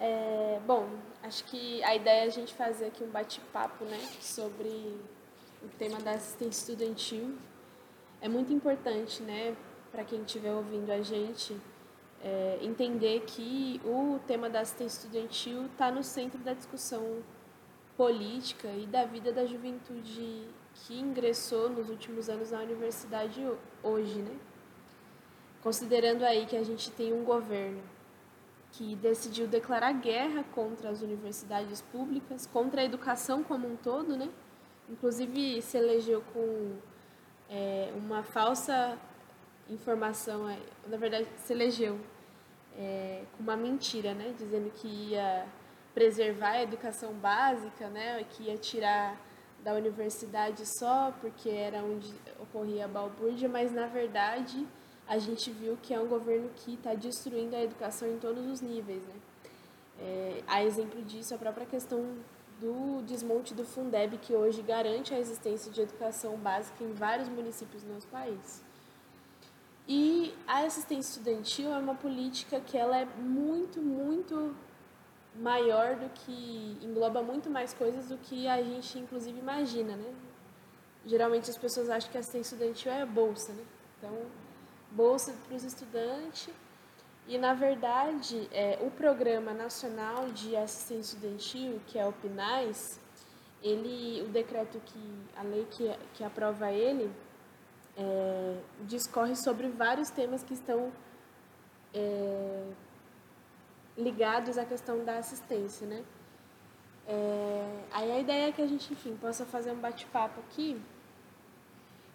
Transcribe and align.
É, 0.00 0.60
bom, 0.64 0.88
acho 1.22 1.44
que 1.44 1.82
a 1.82 1.94
ideia 1.96 2.24
é 2.24 2.26
a 2.26 2.30
gente 2.30 2.54
fazer 2.54 2.86
aqui 2.86 3.02
um 3.02 3.10
bate-papo 3.10 3.84
né, 3.84 3.98
sobre 4.20 4.68
o 5.62 5.68
tema 5.76 5.98
da 5.98 6.12
assistência 6.12 6.72
estudantil. 6.72 7.34
É 8.20 8.28
muito 8.28 8.52
importante 8.52 9.22
né, 9.22 9.56
para 9.90 10.04
quem 10.04 10.20
estiver 10.22 10.52
ouvindo 10.52 10.90
a 10.90 11.02
gente 11.02 11.56
é, 12.22 12.58
entender 12.62 13.24
que 13.26 13.80
o 13.84 14.20
tema 14.26 14.48
da 14.48 14.60
assistência 14.60 14.98
estudantil 14.98 15.66
está 15.66 15.90
no 15.90 16.04
centro 16.04 16.38
da 16.38 16.52
discussão 16.52 17.22
política 17.96 18.68
e 18.68 18.86
da 18.86 19.04
vida 19.04 19.32
da 19.32 19.44
juventude 19.44 20.46
que 20.74 20.98
ingressou 20.98 21.68
nos 21.68 21.90
últimos 21.90 22.28
anos 22.28 22.52
na 22.52 22.60
universidade 22.60 23.44
hoje, 23.82 24.20
né? 24.20 24.36
Considerando 25.60 26.22
aí 26.22 26.46
que 26.46 26.56
a 26.56 26.62
gente 26.62 26.92
tem 26.92 27.12
um 27.12 27.24
governo 27.24 27.82
que 28.72 28.94
decidiu 28.96 29.46
declarar 29.46 29.92
guerra 29.92 30.44
contra 30.54 30.90
as 30.90 31.02
universidades 31.02 31.80
públicas, 31.80 32.46
contra 32.46 32.82
a 32.82 32.84
educação 32.84 33.42
como 33.42 33.66
um 33.66 33.76
todo, 33.76 34.16
né? 34.16 34.28
Inclusive 34.88 35.60
se 35.62 35.76
elegeu 35.76 36.22
com 36.32 36.76
é, 37.48 37.92
uma 37.96 38.22
falsa 38.22 38.98
informação, 39.68 40.48
é, 40.48 40.58
na 40.86 40.96
verdade 40.96 41.26
se 41.36 41.52
elegeu 41.52 41.98
é, 42.76 43.24
com 43.36 43.42
uma 43.42 43.56
mentira, 43.56 44.14
né? 44.14 44.34
Dizendo 44.36 44.70
que 44.70 44.86
ia 44.86 45.46
preservar 45.94 46.50
a 46.50 46.62
educação 46.62 47.12
básica, 47.14 47.88
né? 47.88 48.24
Que 48.30 48.44
ia 48.44 48.56
tirar 48.56 49.18
da 49.64 49.74
universidade 49.74 50.64
só 50.64 51.12
porque 51.20 51.50
era 51.50 51.82
onde 51.82 52.14
ocorria 52.38 52.84
a 52.84 52.88
balbúrdia, 52.88 53.48
mas 53.48 53.72
na 53.72 53.86
verdade 53.86 54.66
a 55.08 55.18
gente 55.18 55.50
viu 55.50 55.78
que 55.82 55.94
é 55.94 56.00
um 56.00 56.06
governo 56.06 56.50
que 56.54 56.74
está 56.74 56.94
destruindo 56.94 57.56
a 57.56 57.62
educação 57.62 58.08
em 58.08 58.18
todos 58.18 58.46
os 58.46 58.60
níveis, 58.60 59.02
né? 59.02 59.14
É, 60.00 60.42
a 60.46 60.62
exemplo 60.62 61.02
disso, 61.02 61.34
a 61.34 61.38
própria 61.38 61.66
questão 61.66 62.16
do 62.60 63.02
desmonte 63.02 63.54
do 63.54 63.64
Fundeb, 63.64 64.18
que 64.18 64.34
hoje 64.34 64.62
garante 64.62 65.14
a 65.14 65.18
existência 65.18 65.72
de 65.72 65.80
educação 65.80 66.36
básica 66.36 66.84
em 66.84 66.92
vários 66.92 67.28
municípios 67.28 67.82
do 67.82 67.92
nosso 67.92 68.06
país. 68.08 68.62
E 69.88 70.34
a 70.46 70.64
assistência 70.64 71.10
estudantil 71.12 71.72
é 71.72 71.78
uma 71.78 71.94
política 71.94 72.60
que 72.60 72.76
ela 72.76 72.98
é 72.98 73.06
muito, 73.06 73.80
muito 73.80 74.54
maior 75.34 75.96
do 75.96 76.10
que 76.10 76.76
engloba 76.82 77.22
muito 77.22 77.48
mais 77.48 77.72
coisas 77.72 78.08
do 78.08 78.18
que 78.18 78.48
a 78.48 78.62
gente 78.62 78.98
inclusive 78.98 79.38
imagina, 79.38 79.96
né? 79.96 80.12
Geralmente 81.06 81.48
as 81.48 81.56
pessoas 81.56 81.88
acham 81.88 82.10
que 82.10 82.18
a 82.18 82.20
assistência 82.20 82.54
estudantil 82.54 82.92
é 82.92 83.06
bolsa, 83.06 83.52
né? 83.52 83.64
Então, 83.96 84.12
bolsa 84.90 85.34
para 85.46 85.56
os 85.56 85.64
estudantes. 85.64 86.48
E 87.26 87.36
na 87.36 87.52
verdade, 87.52 88.48
é, 88.52 88.78
o 88.80 88.90
Programa 88.90 89.52
Nacional 89.52 90.30
de 90.30 90.56
Assistência 90.56 91.14
Estudantil, 91.14 91.80
que 91.86 91.98
é 91.98 92.06
o 92.06 92.12
PNAES, 92.12 92.98
ele, 93.62 94.22
o 94.22 94.28
decreto 94.28 94.80
que 94.80 95.28
a 95.36 95.42
lei 95.42 95.66
que, 95.70 95.90
que 96.14 96.24
aprova 96.24 96.72
ele, 96.72 97.12
é, 97.96 98.56
discorre 98.82 99.36
sobre 99.36 99.68
vários 99.68 100.08
temas 100.10 100.42
que 100.42 100.54
estão 100.54 100.92
é, 101.92 102.64
ligados 103.96 104.56
à 104.56 104.64
questão 104.64 105.04
da 105.04 105.18
assistência, 105.18 105.86
né? 105.86 106.04
É, 107.06 107.84
aí 107.90 108.12
a 108.12 108.20
ideia 108.20 108.48
é 108.48 108.52
que 108.52 108.62
a 108.62 108.66
gente, 108.66 108.92
enfim, 108.92 109.16
possa 109.16 109.44
fazer 109.44 109.72
um 109.72 109.80
bate-papo 109.80 110.40
aqui. 110.40 110.80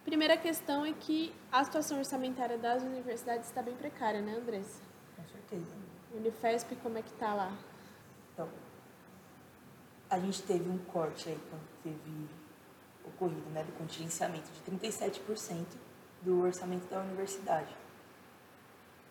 Primeira 0.03 0.35
questão 0.35 0.85
é 0.85 0.91
que 0.93 1.33
a 1.51 1.63
situação 1.63 1.97
orçamentária 1.97 2.57
das 2.57 2.83
universidades 2.83 3.47
está 3.47 3.61
bem 3.61 3.75
precária, 3.75 4.21
né, 4.21 4.35
Andressa? 4.35 4.81
Com 5.15 5.23
certeza. 5.27 5.71
Unifesp, 6.13 6.75
como 6.77 6.97
é 6.97 7.01
que 7.01 7.09
está 7.09 7.33
lá? 7.33 7.51
Então, 8.33 8.49
a 10.09 10.19
gente 10.19 10.43
teve 10.43 10.69
um 10.69 10.77
corte 10.77 11.29
aí 11.29 11.39
quando 11.49 11.63
teve 11.81 12.29
ocorrido, 13.05 13.49
né, 13.51 13.63
do 13.63 13.71
contingenciamento 13.73 14.49
de 14.51 14.71
37% 14.71 15.65
do 16.21 16.41
orçamento 16.41 16.87
da 16.89 16.99
universidade. 16.99 17.75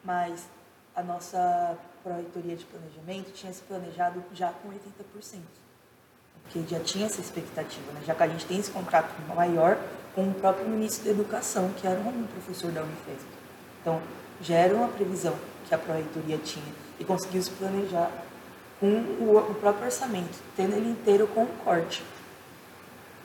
Mas 0.05 0.47
a 0.95 1.03
nossa 1.03 1.79
Proreitoria 2.03 2.57
de 2.57 2.65
Planejamento 2.65 3.33
tinha 3.33 3.53
se 3.53 3.63
planejado 3.63 4.23
já 4.33 4.53
com 4.53 4.69
80%. 4.69 5.41
Porque 6.43 6.63
já 6.69 6.81
tinha 6.81 7.07
essa 7.07 7.21
expectativa, 7.21 7.93
né? 7.93 8.03
já 8.05 8.15
que 8.15 8.23
a 8.23 8.29
gente 8.29 8.45
tem 8.47 8.59
esse 8.59 8.71
contrato 8.71 9.09
maior 9.35 9.79
com 10.15 10.29
o 10.29 10.35
próprio 10.35 10.69
ministro 10.69 11.05
da 11.05 11.11
Educação, 11.11 11.71
que 11.77 11.87
era 11.87 11.99
um 12.01 12.27
professor 12.27 12.71
da 12.71 12.83
Unifesp. 12.83 13.27
Então, 13.81 14.01
já 14.41 14.57
era 14.57 14.75
uma 14.75 14.89
previsão 14.89 15.35
que 15.69 15.75
a 15.75 15.79
Proreitoria 15.79 16.39
tinha 16.39 16.73
e 16.99 17.05
conseguiu 17.05 17.43
se 17.43 17.51
planejar 17.51 18.11
com 18.79 18.89
o, 18.89 19.57
próprio 19.61 19.87
orçamento, 19.87 20.39
tendo 20.57 20.75
ele 20.75 20.91
inteiro 20.91 21.27
com 21.29 21.45
o 21.45 21.49
corte. 21.65 22.03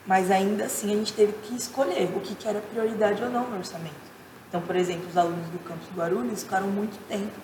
Mas 0.06 0.30
ainda 0.30 0.64
assim 0.64 0.92
a 0.92 0.96
gente 0.96 1.12
teve 1.12 1.32
que 1.42 1.54
escolher 1.54 2.08
o 2.16 2.20
que, 2.20 2.48
era 2.48 2.60
prioridade 2.60 3.22
ou 3.22 3.28
não 3.28 3.50
no 3.50 3.58
orçamento. 3.58 4.08
Então, 4.48 4.60
por 4.62 4.76
exemplo, 4.76 5.08
os 5.08 5.16
alunos 5.16 5.48
do 5.48 5.58
campus 5.58 5.88
Guarulhos 5.94 6.42
ficaram 6.42 6.68
muito 6.68 6.98
tempo 7.08 7.34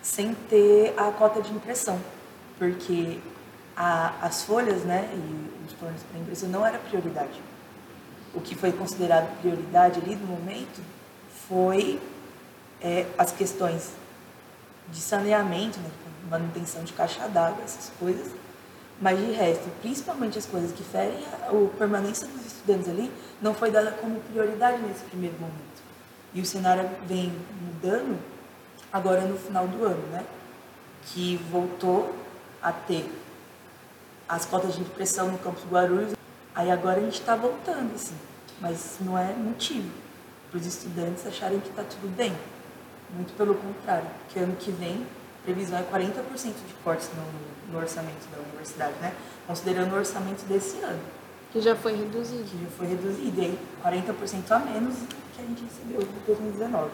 sem 0.00 0.34
ter 0.48 0.94
a 0.96 1.10
cota 1.12 1.40
de 1.40 1.52
impressão, 1.52 1.98
porque 2.58 3.18
a, 3.76 4.14
as 4.24 4.44
folhas 4.44 4.82
né, 4.82 5.08
e 5.12 5.66
os 5.66 5.72
planos 5.72 6.02
para 6.02 6.20
impressão 6.20 6.48
não 6.48 6.64
era 6.64 6.78
prioridade. 6.78 7.40
O 8.34 8.40
que 8.40 8.54
foi 8.54 8.72
considerado 8.72 9.28
prioridade 9.40 10.00
ali 10.00 10.16
no 10.16 10.26
momento 10.26 10.80
foi 11.48 12.00
é, 12.80 13.06
as 13.18 13.32
questões 13.32 13.90
de 14.88 15.00
saneamento, 15.00 15.78
né, 15.80 15.90
manutenção 16.30 16.82
de 16.82 16.92
caixa 16.92 17.28
d'água, 17.28 17.62
essas 17.64 17.90
coisas, 17.98 18.32
mas 19.00 19.18
de 19.18 19.32
resto, 19.32 19.68
principalmente 19.80 20.38
as 20.38 20.46
coisas 20.46 20.72
que 20.72 20.82
ferem 20.82 21.18
a, 21.26 21.48
a 21.48 21.78
permanência 21.78 22.26
dos 22.26 22.46
estudantes 22.46 22.88
ali, 22.88 23.10
não 23.40 23.52
foi 23.52 23.70
dada 23.70 23.92
como 23.92 24.20
prioridade 24.20 24.80
nesse 24.82 25.04
primeiro 25.04 25.36
momento. 25.38 25.82
E 26.34 26.40
o 26.40 26.46
cenário 26.46 26.88
vem 27.06 27.32
mudando 27.60 28.18
agora 28.92 29.22
no 29.22 29.36
final 29.36 29.66
do 29.66 29.84
ano, 29.84 30.06
né? 30.08 30.24
Que 31.06 31.36
voltou 31.50 32.14
a 32.62 32.72
ter 32.72 33.10
as 34.28 34.46
cotas 34.46 34.74
de 34.74 34.80
impressão 34.80 35.30
no 35.30 35.38
campus 35.38 35.64
Guarulhos. 35.70 36.14
Aí 36.54 36.70
agora 36.70 36.98
a 36.98 37.02
gente 37.02 37.20
está 37.20 37.34
voltando, 37.34 37.94
assim. 37.94 38.14
Mas 38.60 38.98
não 39.00 39.18
é 39.18 39.32
motivo 39.34 39.90
para 40.50 40.58
os 40.58 40.66
estudantes 40.66 41.26
acharem 41.26 41.58
que 41.60 41.70
está 41.70 41.82
tudo 41.82 42.14
bem. 42.14 42.32
Muito 43.14 43.34
pelo 43.36 43.54
contrário, 43.54 44.06
porque 44.20 44.38
ano 44.38 44.56
que 44.56 44.70
vem 44.70 45.06
a 45.40 45.44
previsão 45.44 45.78
é 45.78 45.82
40% 45.82 46.12
de 46.44 46.74
cortes 46.84 47.10
no, 47.16 47.72
no 47.72 47.78
orçamento 47.78 48.28
da 48.30 48.40
universidade, 48.42 48.94
né? 49.00 49.12
Considerando 49.46 49.92
o 49.92 49.96
orçamento 49.96 50.44
desse 50.46 50.78
ano. 50.78 51.00
Que 51.50 51.60
já 51.60 51.74
foi 51.74 51.96
reduzido. 51.96 52.44
Que 52.44 52.64
já 52.64 52.70
foi 52.70 52.86
reduzido, 52.86 53.40
e 53.40 53.44
aí 53.44 53.58
40% 53.84 54.50
a 54.50 54.58
menos 54.60 54.94
que 55.34 55.42
a 55.42 55.44
gente 55.44 55.64
recebeu 55.64 56.00
em 56.00 56.26
2019. 56.26 56.90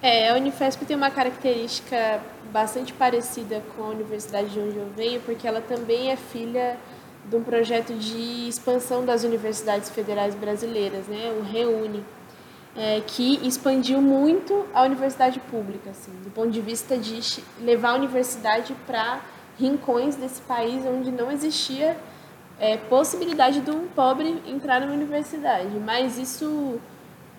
É, 0.00 0.30
a 0.30 0.34
Unifesp 0.34 0.84
tem 0.84 0.96
uma 0.96 1.10
característica 1.10 2.20
bastante 2.50 2.92
parecida 2.92 3.62
com 3.76 3.84
a 3.84 3.88
universidade 3.88 4.48
de 4.48 4.58
onde 4.58 4.76
eu 4.76 4.90
venho, 4.96 5.20
porque 5.20 5.46
ela 5.46 5.60
também 5.60 6.10
é 6.10 6.16
filha 6.16 6.76
de 7.28 7.36
um 7.36 7.42
projeto 7.42 7.94
de 7.94 8.48
expansão 8.48 9.04
das 9.04 9.24
universidades 9.24 9.90
federais 9.90 10.34
brasileiras, 10.34 11.06
né? 11.06 11.32
o 11.38 11.42
REUNE 11.42 12.04
é, 12.76 13.00
que 13.06 13.46
expandiu 13.46 14.00
muito 14.00 14.66
a 14.72 14.82
universidade 14.82 15.38
pública, 15.40 15.90
assim, 15.90 16.12
do 16.24 16.30
ponto 16.30 16.50
de 16.50 16.60
vista 16.60 16.96
de 16.96 17.20
levar 17.60 17.90
a 17.90 17.94
universidade 17.94 18.74
para 18.86 19.20
rincões 19.58 20.16
desse 20.16 20.40
país 20.42 20.84
onde 20.86 21.10
não 21.10 21.30
existia 21.30 21.96
é, 22.58 22.76
possibilidade 22.76 23.60
de 23.60 23.70
um 23.70 23.86
pobre 23.88 24.42
entrar 24.46 24.80
numa 24.80 24.92
universidade. 24.92 25.78
Mas 25.84 26.18
isso 26.18 26.80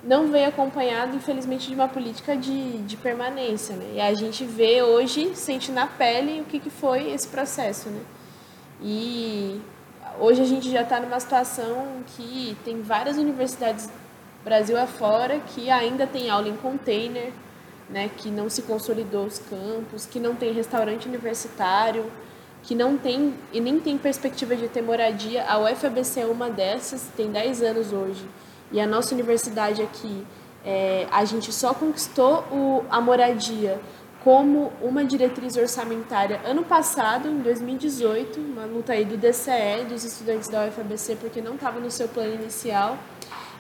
não 0.04 0.28
veio 0.28 0.50
acompanhado, 0.50 1.16
infelizmente, 1.16 1.68
de 1.68 1.76
uma 1.76 1.88
política 1.88 2.36
de, 2.36 2.80
de 2.80 2.98
permanência. 2.98 3.76
Né? 3.76 3.94
E 3.96 4.02
a 4.02 4.14
gente 4.14 4.44
vê 4.44 4.84
hoje, 4.84 5.36
sente 5.36 5.72
na 5.72 5.88
pele 5.88 6.42
o 6.42 6.44
que, 6.44 6.60
que 6.60 6.70
foi 6.70 7.12
esse 7.12 7.28
processo. 7.28 7.90
Né? 7.90 8.02
E 8.82 9.62
hoje 10.20 10.42
a 10.42 10.46
gente 10.46 10.70
já 10.70 10.82
está 10.82 11.00
numa 11.00 11.20
situação 11.20 12.04
que 12.16 12.58
tem 12.64 12.82
várias 12.82 13.18
universidades 13.18 13.90
Brasil 14.44 14.78
afora 14.78 15.40
que 15.40 15.70
ainda 15.70 16.06
tem 16.06 16.30
aula 16.30 16.50
em 16.50 16.58
container, 16.58 17.32
né, 17.90 18.10
que 18.18 18.30
não 18.30 18.50
se 18.50 18.64
consolidou 18.64 19.26
os 19.26 19.40
campos, 19.40 20.06
que 20.06 20.20
não 20.20 20.36
tem 20.36 20.52
restaurante 20.52 21.08
universitário, 21.08 22.12
que 22.62 22.76
não 22.76 22.98
tem 22.98 23.34
e 23.54 23.62
nem 23.62 23.80
tem 23.80 23.98
perspectiva 23.98 24.56
de 24.56 24.68
ter 24.68 24.82
moradia. 24.82 25.46
A 25.46 25.60
UFABC 25.60 26.22
é 26.22 26.26
uma 26.26 26.50
dessas, 26.50 27.08
tem 27.16 27.32
10 27.32 27.64
anos 27.64 27.94
hoje. 27.94 28.28
E 28.72 28.82
a 28.82 28.88
nossa 28.88 29.14
universidade 29.14 29.82
aqui, 29.82 30.26
é, 30.66 31.08
a 31.10 31.24
gente 31.24 31.52
só 31.54 31.74
conquistou 31.74 32.40
o, 32.52 32.84
a 32.90 33.00
moradia 33.00 33.80
como 34.24 34.72
uma 34.82 35.04
diretriz 35.04 35.58
orçamentária 35.58 36.40
ano 36.46 36.64
passado, 36.64 37.28
em 37.28 37.40
2018, 37.40 38.40
uma 38.40 38.66
luta 38.66 38.94
aí 38.94 39.04
do 39.04 39.18
DCE, 39.18 39.86
dos 39.90 40.06
estudantes 40.06 40.48
da 40.48 40.66
UFABC, 40.66 41.18
porque 41.18 41.42
não 41.42 41.56
estava 41.56 41.80
no 41.80 41.92
seu 41.92 42.08
plano 42.08 42.34
inicial. 42.34 42.98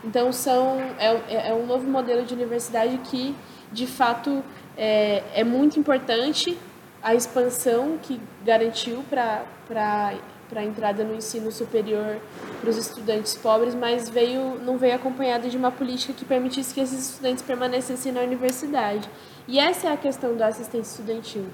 Então, 0.03 0.31
são, 0.31 0.79
é, 0.97 1.49
é 1.49 1.53
um 1.53 1.65
novo 1.65 1.89
modelo 1.89 2.23
de 2.23 2.33
universidade 2.33 2.97
que, 2.99 3.35
de 3.71 3.85
fato, 3.85 4.43
é, 4.77 5.23
é 5.33 5.43
muito 5.43 5.77
importante 5.79 6.57
a 7.01 7.13
expansão 7.13 7.97
que 8.01 8.19
garantiu 8.45 9.03
para 9.09 10.13
a 10.51 10.63
entrada 10.63 11.03
no 11.03 11.15
ensino 11.15 11.51
superior 11.51 12.19
para 12.61 12.69
os 12.69 12.77
estudantes 12.77 13.35
pobres, 13.35 13.73
mas 13.73 14.09
veio, 14.09 14.59
não 14.59 14.77
veio 14.77 14.95
acompanhada 14.95 15.49
de 15.49 15.57
uma 15.57 15.71
política 15.71 16.13
que 16.13 16.25
permitisse 16.25 16.73
que 16.73 16.79
esses 16.79 17.09
estudantes 17.09 17.43
permanecessem 17.43 18.11
na 18.11 18.21
universidade. 18.21 19.09
E 19.47 19.59
essa 19.59 19.87
é 19.87 19.91
a 19.91 19.97
questão 19.97 20.35
da 20.35 20.47
assistência 20.47 20.91
estudantil. 20.91 21.45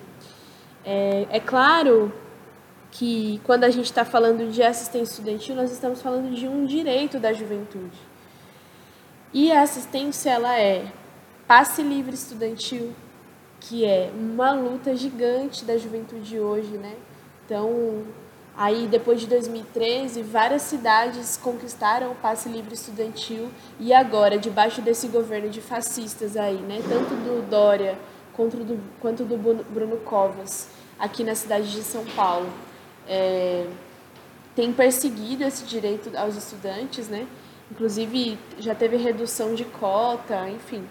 É, 0.83 1.27
é 1.29 1.39
claro 1.39 2.11
que 2.91 3.39
quando 3.43 3.63
a 3.63 3.69
gente 3.69 3.85
está 3.85 4.03
falando 4.03 4.51
de 4.51 4.63
assistência 4.63 5.13
estudantil, 5.13 5.55
nós 5.55 5.71
estamos 5.71 6.01
falando 6.01 6.33
de 6.33 6.47
um 6.47 6.65
direito 6.65 7.19
da 7.19 7.31
juventude. 7.33 7.97
E 9.33 9.51
a 9.51 9.61
assistência 9.61 10.31
ela 10.31 10.59
é 10.59 10.91
passe 11.47 11.81
livre 11.81 12.13
estudantil, 12.13 12.93
que 13.59 13.85
é 13.85 14.11
uma 14.15 14.51
luta 14.51 14.95
gigante 14.95 15.65
da 15.65 15.77
juventude 15.77 16.39
hoje, 16.39 16.77
né? 16.77 16.95
Então, 17.45 18.03
aí 18.59 18.87
depois 18.87 19.21
de 19.21 19.27
2013, 19.27 20.21
várias 20.21 20.63
cidades 20.63 21.37
conquistaram 21.37 22.11
o 22.11 22.15
passe 22.15 22.49
livre 22.49 22.73
estudantil 22.73 23.49
e 23.79 23.93
agora, 23.93 24.37
debaixo 24.37 24.81
desse 24.81 25.07
governo 25.07 25.49
de 25.49 25.61
fascistas 25.61 26.35
aí, 26.35 26.57
né? 26.57 26.81
Tanto 26.89 27.15
do 27.15 27.49
Dória 27.49 27.97
quanto 28.33 28.57
do, 28.57 28.77
quanto 28.99 29.23
do 29.23 29.37
Bruno 29.37 29.95
Covas, 29.97 30.67
aqui 30.99 31.23
na 31.23 31.35
cidade 31.35 31.71
de 31.71 31.81
São 31.81 32.03
Paulo 32.07 32.49
é, 33.07 33.65
tem 34.53 34.73
perseguido 34.73 35.45
esse 35.45 35.63
direito 35.63 36.11
aos 36.17 36.35
estudantes, 36.35 37.07
né? 37.07 37.25
Inclusive 37.71 38.37
já 38.57 38.75
teve 38.75 38.97
redução 38.97 39.55
de 39.55 39.63
cota, 39.63 40.49
enfim. 40.49 40.83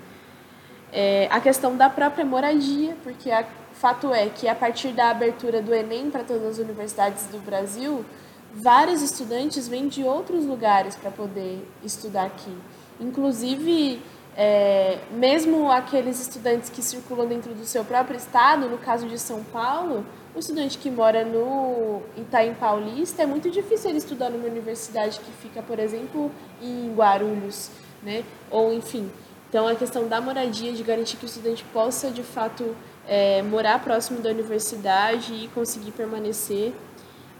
É, 0.90 1.28
a 1.30 1.38
questão 1.38 1.76
da 1.76 1.90
própria 1.90 2.24
moradia, 2.24 2.96
porque 3.02 3.28
o 3.30 3.67
fato 3.78 4.12
é 4.12 4.28
que 4.28 4.48
a 4.48 4.54
partir 4.54 4.88
da 4.88 5.10
abertura 5.10 5.62
do 5.62 5.72
Enem 5.72 6.10
para 6.10 6.24
todas 6.24 6.44
as 6.44 6.58
universidades 6.58 7.26
do 7.26 7.38
Brasil, 7.38 8.04
vários 8.52 9.02
estudantes 9.02 9.68
vêm 9.68 9.88
de 9.88 10.02
outros 10.02 10.44
lugares 10.44 10.96
para 10.96 11.10
poder 11.10 11.66
estudar 11.84 12.26
aqui. 12.26 12.56
Inclusive, 13.00 14.02
é, 14.36 14.98
mesmo 15.12 15.70
aqueles 15.70 16.20
estudantes 16.20 16.68
que 16.68 16.82
circulam 16.82 17.26
dentro 17.26 17.54
do 17.54 17.64
seu 17.64 17.84
próprio 17.84 18.16
estado, 18.16 18.68
no 18.68 18.78
caso 18.78 19.06
de 19.06 19.18
São 19.18 19.44
Paulo, 19.44 20.04
o 20.34 20.38
estudante 20.40 20.76
que 20.78 20.90
mora 20.90 21.24
no 21.24 22.02
Itaim 22.16 22.54
Paulista, 22.54 23.22
é 23.22 23.26
muito 23.26 23.48
difícil 23.48 23.90
ele 23.90 23.98
estudar 23.98 24.28
numa 24.28 24.46
universidade 24.46 25.20
que 25.20 25.30
fica, 25.40 25.62
por 25.62 25.78
exemplo, 25.78 26.30
em 26.60 26.92
Guarulhos, 26.94 27.70
né? 28.02 28.24
Ou 28.50 28.72
enfim. 28.72 29.10
Então, 29.48 29.66
a 29.66 29.74
questão 29.74 30.06
da 30.06 30.20
moradia, 30.20 30.72
de 30.72 30.82
garantir 30.82 31.16
que 31.16 31.24
o 31.24 31.26
estudante 31.26 31.64
possa, 31.72 32.10
de 32.10 32.22
fato, 32.22 32.76
é, 33.08 33.42
morar 33.42 33.82
próximo 33.82 34.20
da 34.20 34.28
universidade 34.28 35.32
e 35.32 35.48
conseguir 35.48 35.92
permanecer. 35.92 36.74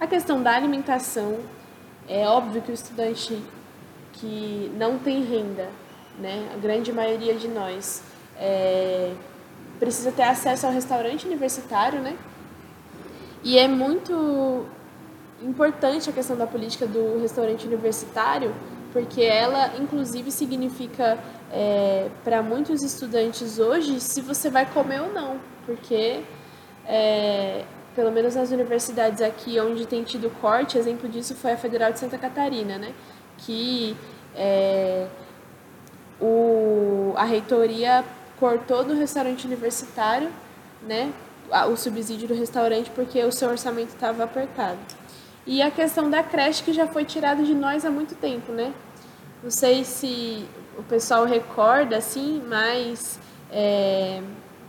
A 0.00 0.06
questão 0.06 0.42
da 0.42 0.54
alimentação, 0.54 1.38
é 2.08 2.26
óbvio 2.26 2.62
que 2.62 2.70
o 2.70 2.74
estudante 2.74 3.38
que 4.14 4.72
não 4.76 4.98
tem 4.98 5.22
renda, 5.22 5.68
né? 6.18 6.48
A 6.54 6.56
grande 6.56 6.90
maioria 6.90 7.34
de 7.34 7.46
nós 7.48 8.02
é, 8.36 9.12
precisa 9.78 10.10
ter 10.10 10.22
acesso 10.22 10.66
ao 10.66 10.72
restaurante 10.72 11.26
universitário, 11.26 12.00
né? 12.00 12.16
E 13.44 13.58
é 13.58 13.68
muito 13.68 14.66
importante 15.42 16.08
a 16.08 16.12
questão 16.12 16.36
da 16.36 16.46
política 16.46 16.86
do 16.86 17.20
restaurante 17.20 17.66
universitário, 17.66 18.54
porque 18.92 19.22
ela, 19.22 19.76
inclusive, 19.78 20.32
significa 20.32 21.18
é, 21.52 22.08
para 22.24 22.42
muitos 22.42 22.82
estudantes 22.82 23.58
hoje 23.58 24.00
se 24.00 24.20
você 24.20 24.50
vai 24.50 24.66
comer 24.66 25.02
ou 25.02 25.12
não, 25.12 25.38
porque 25.68 26.22
é, 26.86 27.62
pelo 27.94 28.10
menos 28.10 28.34
nas 28.34 28.50
universidades 28.50 29.20
aqui 29.20 29.60
onde 29.60 29.86
tem 29.86 30.02
tido 30.02 30.30
corte, 30.40 30.78
exemplo 30.78 31.06
disso 31.06 31.34
foi 31.34 31.52
a 31.52 31.56
Federal 31.58 31.92
de 31.92 31.98
Santa 31.98 32.16
Catarina, 32.16 32.78
né? 32.78 32.94
Que 33.36 33.94
é, 34.34 35.06
o, 36.18 37.12
a 37.16 37.24
reitoria 37.24 38.02
cortou 38.40 38.82
do 38.82 38.94
restaurante 38.94 39.46
universitário, 39.46 40.30
né? 40.82 41.12
o 41.70 41.76
subsídio 41.76 42.28
do 42.28 42.34
restaurante 42.34 42.90
porque 42.90 43.22
o 43.24 43.32
seu 43.32 43.48
orçamento 43.48 43.88
estava 43.88 44.24
apertado. 44.24 44.78
E 45.46 45.62
a 45.62 45.70
questão 45.70 46.08
da 46.10 46.22
creche 46.22 46.62
que 46.62 46.72
já 46.74 46.86
foi 46.86 47.04
tirada 47.04 47.42
de 47.42 47.54
nós 47.54 47.84
há 47.84 47.90
muito 47.90 48.14
tempo, 48.14 48.52
né? 48.52 48.72
Não 49.42 49.50
sei 49.50 49.82
se 49.82 50.46
o 50.78 50.82
pessoal 50.82 51.24
recorda, 51.24 51.96
assim, 51.96 52.42
mas 52.46 53.18
é, 53.50 54.22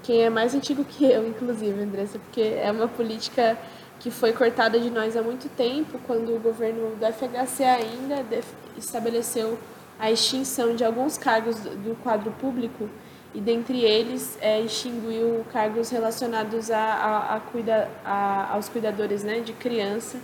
quem 0.03 0.23
é 0.23 0.29
mais 0.29 0.55
antigo 0.55 0.83
que 0.83 1.05
eu, 1.05 1.27
inclusive, 1.27 1.81
Andressa, 1.81 2.19
porque 2.19 2.41
é 2.41 2.71
uma 2.71 2.87
política 2.87 3.57
que 3.99 4.09
foi 4.09 4.31
cortada 4.31 4.79
de 4.79 4.89
nós 4.89 5.17
há 5.17 5.21
muito 5.21 5.49
tempo, 5.49 5.99
quando 6.07 6.33
o 6.35 6.39
governo 6.39 6.95
do 6.95 7.05
FHC 7.05 7.63
ainda 7.63 8.25
estabeleceu 8.77 9.59
a 9.99 10.09
extinção 10.09 10.73
de 10.73 10.85
alguns 10.85 11.17
cargos 11.17 11.57
do 11.57 11.97
quadro 12.01 12.31
público 12.31 12.89
e 13.33 13.41
dentre 13.41 13.83
eles 13.83 14.37
é, 14.41 14.59
extinguiu 14.61 15.45
cargos 15.51 15.89
relacionados 15.89 16.71
a, 16.71 16.79
a, 16.79 17.35
a 17.35 17.39
cuida, 17.41 17.89
a, 18.03 18.53
aos 18.53 18.69
cuidadores 18.69 19.23
né, 19.23 19.41
de 19.41 19.53
criança, 19.53 20.17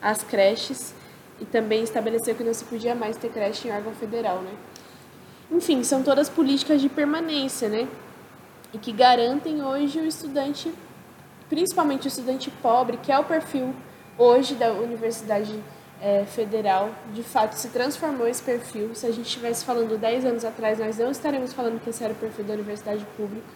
às 0.00 0.22
creches, 0.22 0.94
e 1.40 1.44
também 1.44 1.82
estabeleceu 1.82 2.34
que 2.34 2.44
não 2.44 2.54
se 2.54 2.64
podia 2.64 2.94
mais 2.94 3.16
ter 3.16 3.30
creche 3.30 3.66
em 3.66 3.72
órgão 3.72 3.92
federal. 3.94 4.42
Né? 4.42 4.52
Enfim, 5.50 5.82
são 5.82 6.02
todas 6.02 6.28
políticas 6.28 6.80
de 6.80 6.88
permanência, 6.88 7.68
né? 7.68 7.88
E 8.72 8.78
que 8.78 8.92
garantem 8.92 9.62
hoje 9.62 10.00
o 10.00 10.06
estudante, 10.06 10.72
principalmente 11.48 12.06
o 12.06 12.08
estudante 12.08 12.50
pobre, 12.50 12.96
que 12.96 13.12
é 13.12 13.18
o 13.18 13.24
perfil 13.24 13.74
hoje 14.18 14.54
da 14.54 14.72
universidade 14.72 15.62
é, 16.02 16.24
federal 16.24 16.90
de 17.14 17.22
fato 17.22 17.52
se 17.52 17.68
transformou 17.68 18.26
esse 18.26 18.42
perfil. 18.42 18.92
Se 18.94 19.06
a 19.06 19.12
gente 19.12 19.26
estivesse 19.26 19.64
falando 19.64 19.96
10 19.96 20.24
anos 20.24 20.44
atrás, 20.44 20.80
nós 20.80 20.98
não 20.98 21.12
estaremos 21.12 21.52
falando 21.52 21.80
que 21.80 21.90
esse 21.90 22.02
era 22.02 22.12
o 22.12 22.16
perfil 22.16 22.44
da 22.44 22.54
universidade 22.54 23.06
pública. 23.16 23.46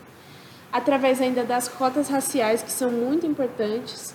Através 0.73 1.21
ainda 1.21 1.43
das 1.43 1.69
cotas 1.69 2.09
raciais, 2.09 2.63
que 2.63 2.71
são 2.71 2.91
muito 2.91 3.27
importantes, 3.27 4.15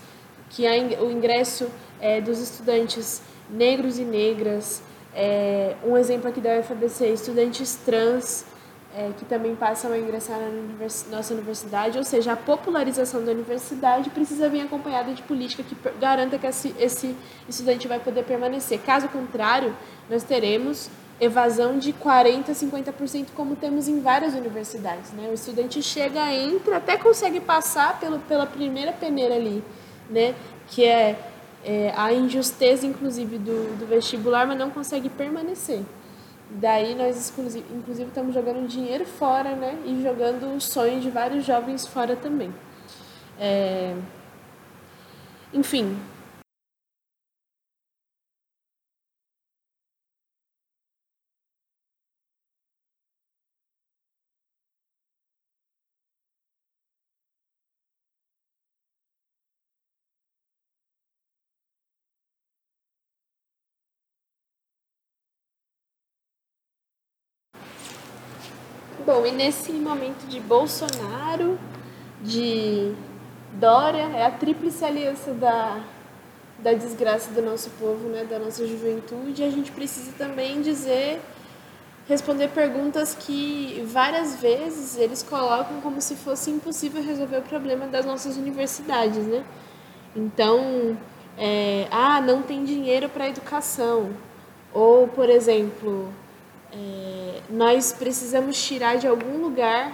que 0.50 0.66
o 1.02 1.12
ingresso 1.12 1.70
é, 2.00 2.22
dos 2.22 2.40
estudantes 2.40 3.22
negros 3.50 4.00
e 4.00 4.04
negras, 4.04 4.82
é, 5.14 5.76
um 5.84 5.98
exemplo 5.98 6.30
aqui 6.30 6.40
da 6.40 6.60
UFABC, 6.60 7.08
estudantes 7.08 7.76
trans, 7.76 8.46
é, 8.96 9.12
que 9.18 9.26
também 9.26 9.56
passam 9.56 9.92
a 9.92 9.98
ingressar 9.98 10.38
na 10.40 10.48
univers 10.48 11.06
nossa 11.10 11.34
universidade, 11.34 11.98
ou 11.98 12.04
seja, 12.04 12.34
a 12.34 12.36
popularização 12.36 13.24
da 13.24 13.32
universidade 13.32 14.10
precisa 14.10 14.50
vir 14.50 14.62
acompanhada 14.62 15.14
de 15.14 15.22
política 15.24 15.64
que 15.64 15.76
garanta 16.00 16.38
que 16.38 16.46
esse, 16.46 16.76
esse 16.78 17.16
estudante 17.48 17.88
vai 17.88 18.00
poder 18.00 18.24
permanecer. 18.24 18.80
Caso 18.80 19.08
contrário, 19.08 19.74
nós 20.10 20.24
teremos 20.24 20.90
evasão 21.22 21.78
de 21.78 21.94
40%, 21.94 22.48
50%, 22.50 23.28
como 23.36 23.56
temos 23.56 23.88
em 23.88 24.02
várias 24.02 24.34
universidades. 24.34 25.12
Né? 25.12 25.30
O 25.30 25.34
estudante 25.34 25.82
chega, 25.82 26.34
entra, 26.34 26.78
até 26.78 26.98
consegue 26.98 27.40
passar 27.40 28.00
pelo, 28.00 28.20
pela 28.20 28.48
primeira 28.48 28.92
peneira 28.92 29.36
ali, 29.36 29.64
né? 30.10 30.34
que 30.68 30.84
é, 30.84 31.18
é 31.64 31.94
a 31.96 32.12
injusteza, 32.12 32.88
inclusive, 32.88 33.38
do, 33.38 33.78
do 33.78 33.86
vestibular, 33.86 34.48
mas 34.48 34.58
não 34.58 34.72
consegue 34.72 35.10
permanecer. 35.10 35.82
Daí 36.54 36.96
nós, 36.96 37.32
inclusive, 37.38 38.10
estamos 38.10 38.34
jogando 38.34 38.68
dinheiro 38.68 39.06
fora, 39.06 39.56
né? 39.56 39.78
E 39.86 40.02
jogando 40.04 40.54
o 40.56 40.60
sonho 40.60 41.00
de 41.00 41.10
vários 41.10 41.46
jovens 41.46 41.88
fora 41.88 42.16
também. 42.16 42.54
É... 43.40 43.96
Enfim, 45.54 45.98
E 69.26 69.32
nesse 69.32 69.72
momento 69.72 70.28
de 70.28 70.40
Bolsonaro, 70.40 71.58
de 72.22 72.94
Dória, 73.54 74.10
é 74.16 74.26
a 74.26 74.32
tríplice 74.32 74.84
aliança 74.84 75.34
da, 75.34 75.84
da 76.60 76.74
desgraça 76.74 77.32
do 77.32 77.42
nosso 77.42 77.70
povo, 77.72 78.08
né, 78.10 78.24
da 78.24 78.40
nossa 78.40 78.66
juventude, 78.66 79.44
a 79.44 79.50
gente 79.50 79.72
precisa 79.72 80.12
também 80.18 80.62
dizer, 80.62 81.20
responder 82.08 82.50
perguntas 82.50 83.16
que 83.16 83.84
várias 83.88 84.36
vezes 84.40 84.98
eles 84.98 85.24
colocam 85.24 85.82
como 85.82 86.02
se 86.02 86.16
fosse 86.16 86.52
impossível 86.52 87.04
resolver 87.04 87.38
o 87.38 87.42
problema 87.44 87.88
das 87.88 88.06
nossas 88.06 88.38
universidades, 88.38 89.26
né? 89.26 89.44
Então, 90.16 90.98
é, 91.38 91.88
ah, 91.90 92.22
não 92.22 92.42
tem 92.42 92.64
dinheiro 92.64 93.10
para 93.10 93.28
educação. 93.30 94.12
Ou, 94.74 95.08
por 95.08 95.30
exemplo, 95.30 96.10
é, 96.74 97.42
nós 97.50 97.94
precisamos 97.94 98.62
tirar 98.62 98.98
de 98.98 99.08
algum 99.08 99.38
lugar 99.42 99.94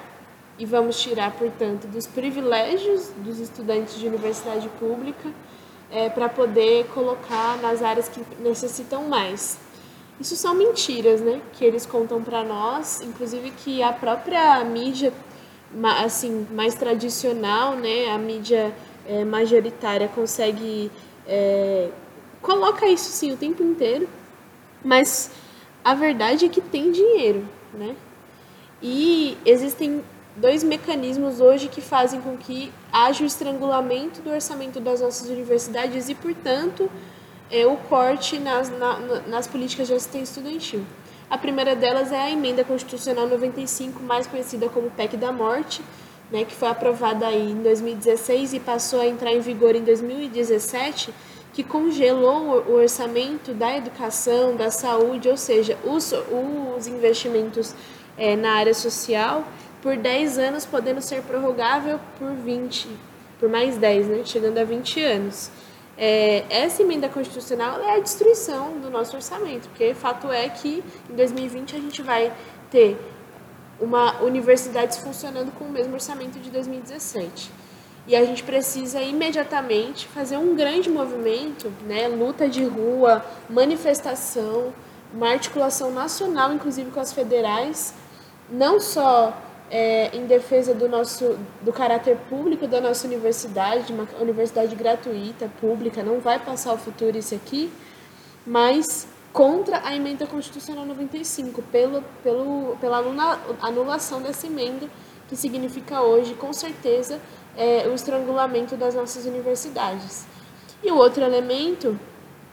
e 0.60 0.66
vamos 0.66 1.00
tirar, 1.00 1.32
portanto, 1.32 1.88
dos 1.88 2.08
privilégios 2.08 3.12
dos 3.18 3.40
estudantes 3.40 4.00
de 4.00 4.08
universidade 4.08 4.68
pública 4.80 5.30
é, 5.92 6.10
para 6.10 6.28
poder 6.28 6.88
colocar 6.88 7.58
nas 7.62 7.82
áreas 7.82 8.10
que 8.10 8.22
necessitam 8.40 9.04
mais. 9.04 9.58
Isso 10.20 10.36
são 10.36 10.56
mentiras, 10.56 11.22
né? 11.22 11.42
Que 11.54 11.64
eles 11.64 11.86
contam 11.86 12.24
para 12.24 12.44
nós, 12.44 13.02
inclusive 13.02 13.52
que 13.52 13.84
a 13.84 13.94
própria 13.94 14.64
mídia, 14.64 15.14
assim, 16.04 16.48
mais 16.52 16.74
tradicional, 16.74 17.76
né? 17.76 18.10
A 18.10 18.18
mídia 18.18 18.74
é, 19.08 19.24
majoritária 19.24 20.08
consegue 20.08 20.92
é, 21.28 21.90
coloca 22.42 22.88
isso 22.88 23.12
sim 23.12 23.32
o 23.32 23.38
tempo 23.38 23.62
inteiro, 23.62 24.08
mas 24.84 25.30
a 25.88 25.94
verdade 25.94 26.44
é 26.44 26.50
que 26.50 26.60
tem 26.60 26.92
dinheiro, 26.92 27.48
né? 27.74 27.96
E 28.82 29.38
existem 29.46 30.04
dois 30.36 30.62
mecanismos 30.62 31.40
hoje 31.40 31.70
que 31.70 31.80
fazem 31.80 32.20
com 32.20 32.36
que 32.36 32.74
haja 32.92 33.24
o 33.24 33.26
estrangulamento 33.26 34.22
do 34.22 34.30
orçamento 34.30 34.82
das 34.82 35.00
nossas 35.00 35.30
universidades 35.30 36.10
e, 36.10 36.14
portanto, 36.14 36.92
é, 37.50 37.66
o 37.66 37.78
corte 37.78 38.38
nas, 38.38 38.70
na, 38.70 39.00
nas 39.28 39.48
políticas 39.48 39.88
de 39.88 39.94
assistência 39.94 40.34
estudantil. 40.42 40.84
A 41.30 41.38
primeira 41.38 41.74
delas 41.74 42.12
é 42.12 42.20
a 42.20 42.30
Emenda 42.30 42.66
Constitucional 42.66 43.26
95, 43.26 44.04
mais 44.04 44.28
conhecida 44.28 44.68
como 44.68 44.92
PEC 44.92 45.16
da 45.16 45.32
Morte, 45.32 45.82
né, 46.30 46.44
que 46.44 46.54
foi 46.54 46.68
aprovada 46.68 47.28
aí 47.28 47.52
em 47.52 47.64
2016 47.64 48.56
e 48.56 48.60
passou 48.60 49.00
a 49.00 49.08
entrar 49.08 49.32
em 49.32 49.40
vigor 49.40 49.74
em 49.74 49.86
2017, 49.86 51.14
que 51.58 51.64
congelou 51.64 52.64
o 52.68 52.74
orçamento 52.76 53.52
da 53.52 53.76
educação, 53.76 54.56
da 54.56 54.70
saúde, 54.70 55.28
ou 55.28 55.36
seja, 55.36 55.76
os, 55.84 56.14
os 56.14 56.86
investimentos 56.86 57.74
é, 58.16 58.36
na 58.36 58.52
área 58.52 58.76
social 58.76 59.44
por 59.82 59.98
10 59.98 60.38
anos, 60.38 60.68
podendo 60.68 61.02
ser 61.02 61.24
prorrogável 61.24 62.00
por 62.20 62.32
20, 62.32 62.88
por 63.40 63.50
mais 63.50 63.76
10, 63.76 64.08
né, 64.08 64.22
chegando 64.24 64.60
a 64.60 64.64
20 64.64 65.02
anos. 65.02 65.50
É, 65.98 66.46
essa 66.48 66.84
emenda 66.84 67.10
constitucional 67.10 67.82
é 67.82 67.96
a 67.96 68.00
destruição 68.00 68.80
do 68.80 68.92
nosso 68.92 69.16
orçamento, 69.16 69.68
porque 69.70 69.96
fato 69.96 70.32
é 70.32 70.48
que 70.50 70.84
em 71.10 71.16
2020 71.16 71.76
a 71.76 71.80
gente 71.80 72.04
vai 72.04 72.32
ter 72.70 73.00
uma 73.82 74.22
universidade 74.22 75.00
funcionando 75.00 75.52
com 75.54 75.66
o 75.66 75.72
mesmo 75.72 75.96
orçamento 75.96 76.38
de 76.38 76.52
2017. 76.52 77.52
E 78.08 78.16
a 78.16 78.24
gente 78.24 78.42
precisa 78.44 79.02
imediatamente 79.02 80.08
fazer 80.08 80.38
um 80.38 80.56
grande 80.56 80.90
movimento, 80.90 81.72
né, 81.86 82.08
luta 82.08 82.48
de 82.48 82.64
rua, 82.64 83.24
manifestação, 83.50 84.74
uma 85.14 85.30
articulação 85.30 85.92
nacional, 85.92 86.54
inclusive 86.54 86.90
com 86.90 87.02
as 87.02 87.12
federais, 87.12 87.94
não 88.50 88.80
só 88.80 89.36
é, 89.70 90.16
em 90.16 90.26
defesa 90.26 90.74
do 90.74 90.88
nosso 90.88 91.38
do 91.62 91.74
caráter 91.74 92.18
público 92.30 92.66
da 92.66 92.80
nossa 92.80 93.06
universidade, 93.06 93.92
uma 93.92 94.08
universidade 94.22 94.74
gratuita, 94.76 95.52
pública, 95.60 96.02
não 96.02 96.20
vai 96.20 96.40
passar 96.40 96.74
o 96.74 96.78
futuro 96.78 97.18
isso 97.18 97.36
aqui, 97.36 97.72
mas 98.46 99.08
contra 99.34 99.82
a 99.86 99.94
emenda 99.94 100.26
constitucional 100.26 100.86
95, 100.86 101.62
pelo, 101.64 102.02
pelo, 102.24 102.78
pela 102.80 103.04
anulação 103.62 104.22
dessa 104.22 104.48
emenda, 104.48 104.88
que 105.28 105.36
significa 105.36 106.02
hoje, 106.02 106.34
com 106.34 106.54
certeza, 106.54 107.20
é, 107.58 107.88
o 107.88 107.94
estrangulamento 107.94 108.78
das 108.78 108.94
nossas 108.94 109.26
universidades. 109.26 110.26
E 110.84 110.92
o 110.92 110.96
outro 110.96 111.24
elemento, 111.24 112.00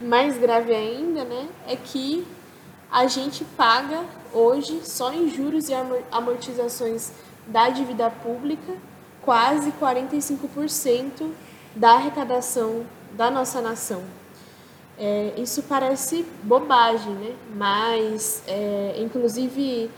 mais 0.01 0.39
grave 0.39 0.75
ainda, 0.75 1.25
né, 1.25 1.47
é 1.69 1.77
que 1.77 2.27
a 2.91 3.07
gente 3.07 3.45
paga 3.57 4.05
hoje, 4.33 4.81
só 4.83 5.13
em 5.13 5.29
juros 5.29 5.69
e 5.69 5.75
amortizações 6.11 7.13
da 7.47 7.69
dívida 7.69 8.11
pública, 8.11 8.73
quase 9.23 9.73
45% 9.73 11.31
da 11.77 11.93
arrecadação 11.93 12.87
da 13.13 13.31
nossa 13.31 13.61
nação. 13.61 14.03
É, 14.97 15.33
isso 15.37 15.63
parece 15.65 16.25
bobagem, 16.43 17.13
né? 17.15 17.35
mas, 17.57 18.43
é, 18.47 18.95
inclusive, 18.99 19.91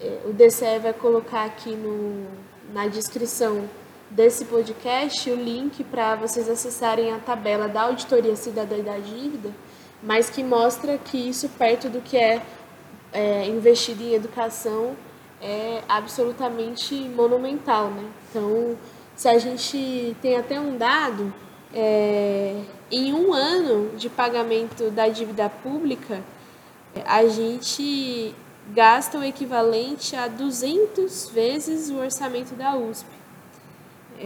é, 0.00 0.20
o 0.24 0.32
DCE 0.32 0.80
vai 0.80 0.92
colocar 0.92 1.44
aqui 1.44 1.70
no, 1.70 2.26
na 2.74 2.88
descrição 2.88 3.68
desse 4.14 4.44
podcast 4.44 5.30
o 5.30 5.34
link 5.34 5.82
para 5.84 6.14
vocês 6.16 6.48
acessarem 6.48 7.12
a 7.12 7.18
tabela 7.18 7.66
da 7.66 7.82
Auditoria 7.82 8.36
Cidadã 8.36 8.78
da 8.80 8.98
Dívida, 8.98 9.50
mas 10.02 10.28
que 10.28 10.44
mostra 10.44 10.98
que 10.98 11.16
isso 11.16 11.48
perto 11.50 11.88
do 11.88 12.00
que 12.00 12.18
é, 12.18 12.42
é 13.12 13.46
investido 13.46 14.02
em 14.02 14.12
educação 14.12 14.94
é 15.40 15.82
absolutamente 15.88 16.94
monumental, 16.94 17.88
né? 17.88 18.04
Então, 18.28 18.76
se 19.16 19.28
a 19.28 19.38
gente 19.38 20.14
tem 20.20 20.36
até 20.36 20.60
um 20.60 20.76
dado, 20.76 21.32
é, 21.74 22.60
em 22.90 23.14
um 23.14 23.32
ano 23.32 23.96
de 23.96 24.10
pagamento 24.10 24.90
da 24.90 25.08
dívida 25.08 25.48
pública, 25.48 26.22
a 27.06 27.26
gente 27.26 28.34
gasta 28.74 29.18
o 29.18 29.24
equivalente 29.24 30.14
a 30.14 30.28
200 30.28 31.30
vezes 31.30 31.88
o 31.88 31.96
orçamento 31.96 32.54
da 32.54 32.76
USP. 32.76 33.21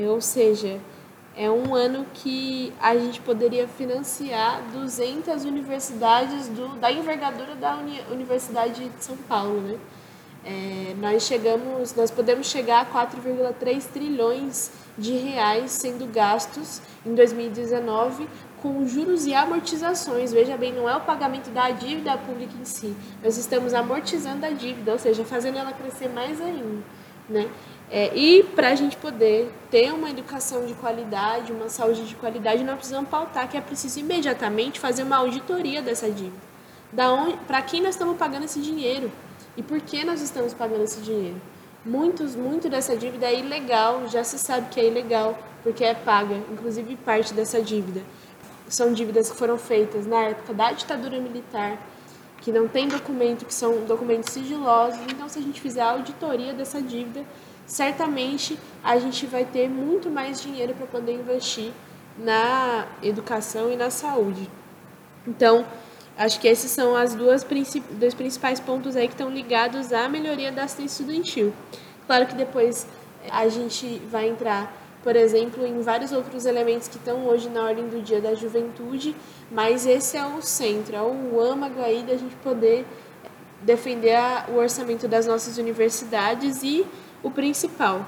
Ou 0.05 0.21
seja, 0.21 0.81
é 1.37 1.51
um 1.51 1.75
ano 1.75 2.07
que 2.15 2.73
a 2.81 2.97
gente 2.97 3.21
poderia 3.21 3.69
financiar 3.69 4.63
200 4.73 5.45
universidades 5.45 6.49
do, 6.49 6.69
da 6.81 6.91
envergadura 6.91 7.55
da 7.55 7.77
Uni, 7.77 8.01
Universidade 8.11 8.89
de 8.89 9.05
São 9.05 9.17
Paulo, 9.17 9.61
né? 9.61 9.79
É, 10.49 10.95
nós 11.01 11.25
chegamos, 11.25 11.93
nós 11.97 12.11
podemos 12.11 12.47
chegar 12.47 12.81
a 12.83 12.87
4,3 12.87 13.83
trilhões 13.93 14.71
de 14.97 15.13
reais 15.13 15.73
sendo 15.73 16.07
gastos 16.07 16.81
em 17.05 17.15
2019 17.17 18.29
com 18.63 18.87
juros 18.87 19.27
e 19.27 19.35
amortizações. 19.35 20.33
Veja 20.33 20.57
bem, 20.57 20.73
não 20.73 20.89
é 20.89 20.97
o 20.97 21.01
pagamento 21.01 21.51
da 21.51 21.71
dívida 21.71 22.17
pública 22.17 22.53
em 22.61 22.65
si. 22.65 22.95
Nós 23.23 23.37
estamos 23.37 23.75
amortizando 23.75 24.47
a 24.47 24.51
dívida, 24.51 24.93
ou 24.93 24.99
seja, 24.99 25.25
fazendo 25.25 25.59
ela 25.59 25.73
crescer 25.73 26.09
mais 26.09 26.41
ainda, 26.41 26.83
né? 27.29 27.51
É, 27.91 28.17
e 28.17 28.43
para 28.43 28.71
a 28.71 28.75
gente 28.75 28.97
poder 28.97 29.53
ter 29.71 29.93
uma 29.93 30.11
educação 30.11 30.67
de 30.67 30.75
qualidade, 30.75 31.53
uma 31.53 31.69
saúde 31.69 32.05
de 32.05 32.17
qualidade, 32.17 32.65
nós 32.65 32.77
precisamos 32.77 33.09
pautar 33.09 33.49
que 33.49 33.57
é 33.57 33.61
preciso 33.61 34.01
imediatamente 34.01 34.81
fazer 34.81 35.05
uma 35.05 35.17
auditoria 35.17 35.81
dessa 35.81 36.11
dívida. 36.11 36.47
Para 37.47 37.63
quem 37.63 37.81
nós 37.81 37.95
estamos 37.95 38.17
pagando 38.17 38.45
esse 38.45 38.61
dinheiro 38.61 39.11
e 39.57 39.63
por 39.63 39.81
que 39.81 40.05
nós 40.05 40.21
estamos 40.21 40.53
pagando 40.53 40.83
esse 40.83 41.01
dinheiro. 41.01 41.41
Muitos, 41.85 42.35
muito 42.35 42.69
dessa 42.69 42.97
dívida 42.97 43.27
é 43.27 43.39
ilegal, 43.39 44.09
já 44.09 44.25
se 44.25 44.39
sabe 44.39 44.69
que 44.71 44.81
é 44.81 44.89
ilegal, 44.89 45.39
porque 45.63 45.85
é 45.85 45.95
paga, 45.95 46.35
inclusive 46.51 46.97
parte 46.97 47.33
dessa 47.33 47.63
dívida. 47.63 48.03
São 48.69 48.93
dívidas 48.93 49.31
que 49.31 49.37
foram 49.37 49.57
feitas 49.57 50.05
na 50.07 50.25
época 50.25 50.53
da 50.53 50.73
ditadura 50.73 51.21
militar, 51.21 51.79
que 52.41 52.51
não 52.51 52.67
tem 52.67 52.89
documento, 52.89 53.45
que 53.45 53.55
são 53.55 53.85
documentos 53.85 54.33
sigilosos. 54.33 54.99
Então, 55.09 55.29
se 55.29 55.39
a 55.39 55.43
gente 55.43 55.61
fizer 55.61 55.83
a 55.83 55.93
auditoria 55.93 56.53
dessa 56.53 56.83
dívida, 56.83 57.25
certamente 57.67 58.59
a 58.83 58.99
gente 58.99 59.27
vai 59.27 59.45
ter 59.45 59.69
muito 59.69 60.09
mais 60.09 60.41
dinheiro 60.41 60.75
para 60.75 60.87
poder 60.87 61.13
investir 61.13 61.73
na 62.19 62.87
educação 63.03 63.71
e 63.71 63.77
na 63.77 63.91
saúde. 63.91 64.49
Então, 65.27 65.67
acho 66.17 66.41
que 66.41 66.49
esses 66.49 66.71
são 66.71 66.97
as 66.97 67.15
duas 67.15 67.45
dois 67.91 68.15
principais 68.15 68.61
pontos 68.61 68.97
aí 68.97 69.09
que 69.09 69.15
estão 69.15 69.29
ligados 69.29 69.93
à 69.93 70.09
melhoria 70.09 70.53
da 70.53 70.65
assistência 70.65 71.03
estudantil. 71.03 71.53
Claro 72.07 72.27
que 72.27 72.35
depois 72.35 72.87
a 73.31 73.49
gente 73.49 74.01
vai 74.11 74.29
entrar, 74.29 74.73
por 75.03 75.17
exemplo, 75.17 75.67
em 75.67 75.81
vários 75.81 76.13
outros 76.13 76.47
elementos 76.47 76.87
que 76.89 76.97
estão 76.97 77.27
hoje 77.27 77.49
na 77.49 77.65
ordem 77.65 77.89
do 77.89 78.01
dia 78.01 78.21
da 78.21 78.35
juventude, 78.35 79.15
mas 79.51 79.85
esse 79.85 80.17
é 80.17 80.25
o 80.25 80.41
centro, 80.41 80.95
é 80.95 81.03
o 81.03 81.41
âmago 81.41 81.81
aí 81.81 82.03
da 82.03 82.17
gente 82.17 82.35
poder 82.37 82.87
defender 83.63 84.15
a, 84.15 84.47
o 84.49 84.57
orçamento 84.57 85.09
das 85.09 85.27
nossas 85.27 85.59
universidades 85.59 86.63
e 86.63 86.87
o 87.27 87.31
principal. 87.31 88.07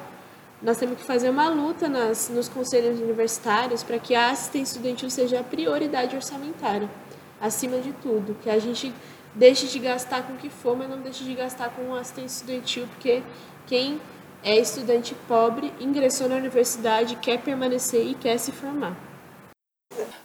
Nós 0.63 0.79
temos 0.79 0.97
que 0.97 1.05
fazer 1.05 1.29
uma 1.29 1.49
luta 1.49 1.89
nas, 1.89 2.29
nos 2.29 2.49
conselhos 2.49 3.01
universitários 3.01 3.83
para 3.83 3.99
que 3.99 4.15
a 4.15 4.31
assistência 4.31 4.75
estudantil 4.75 5.11
seja 5.11 5.41
a 5.41 5.45
prioridade 5.45 6.15
orçamentária, 6.15 6.89
acima 7.41 7.79
de 7.79 7.93
tudo. 7.95 8.37
Que 8.43 8.49
a 8.49 8.59
gente 8.59 8.93
deixe 9.35 9.67
de 9.67 9.79
gastar 9.81 10.23
com 10.23 10.35
o 10.35 10.37
que 10.37 10.49
for, 10.49 10.77
mas 10.77 10.89
não 10.89 11.01
deixe 11.01 11.25
de 11.25 11.35
gastar 11.35 11.71
com 11.71 11.95
assistência 11.95 12.39
estudantil, 12.43 12.87
porque 12.87 13.23
quem 13.67 14.01
é 14.43 14.57
estudante 14.57 15.17
pobre 15.27 15.73
ingressou 15.81 16.29
na 16.29 16.37
universidade, 16.37 17.17
quer 17.17 17.41
permanecer 17.41 18.07
e 18.07 18.15
quer 18.15 18.39
se 18.39 18.53
formar. 18.53 18.97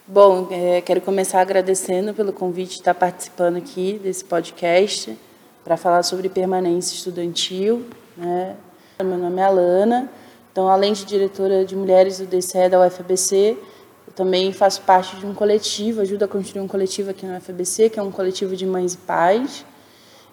Bom, 0.05 0.49
é, 0.51 0.81
quero 0.81 1.01
começar 1.01 1.41
agradecendo 1.41 2.13
pelo 2.13 2.31
convite 2.31 2.69
de 2.69 2.75
estar 2.75 2.93
participando 2.93 3.57
aqui 3.57 3.99
desse 4.03 4.23
podcast 4.23 5.17
para 5.63 5.77
falar 5.77 6.03
sobre 6.03 6.29
permanência 6.29 6.93
estudantil. 6.95 7.85
Né? 8.15 8.55
Meu 9.01 9.17
nome 9.17 9.41
é 9.41 9.43
Alana, 9.43 10.09
então, 10.51 10.67
além 10.69 10.93
de 10.93 11.03
diretora 11.03 11.65
de 11.65 11.75
mulheres 11.75 12.19
do 12.19 12.27
DCE 12.27 12.69
da 12.69 12.85
UFABC, 12.85 13.57
eu 14.07 14.13
também 14.13 14.53
faço 14.53 14.81
parte 14.83 15.15
de 15.15 15.25
um 15.25 15.33
coletivo, 15.33 16.01
ajudo 16.01 16.23
a 16.25 16.27
construir 16.27 16.61
um 16.61 16.67
coletivo 16.67 17.09
aqui 17.09 17.25
no 17.25 17.35
UFABC, 17.35 17.89
que 17.89 17.99
é 17.99 18.03
um 18.03 18.11
coletivo 18.11 18.55
de 18.55 18.65
mães 18.67 18.93
e 18.93 18.97
pais. 18.97 19.65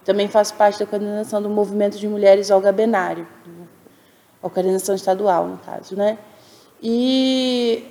Também 0.05 0.29
faço 0.29 0.55
parte 0.55 0.79
da 0.79 0.85
coordenação 0.85 1.41
do 1.41 1.49
movimento 1.49 1.97
de 1.99 2.07
mulheres 2.07 2.51
Olga 2.51 2.71
Benário. 2.71 3.27
a 4.43 4.49
coordenação 4.51 4.95
estadual, 4.95 5.49
no 5.49 5.57
caso, 5.57 5.97
né? 5.97 6.19
E 6.83 7.85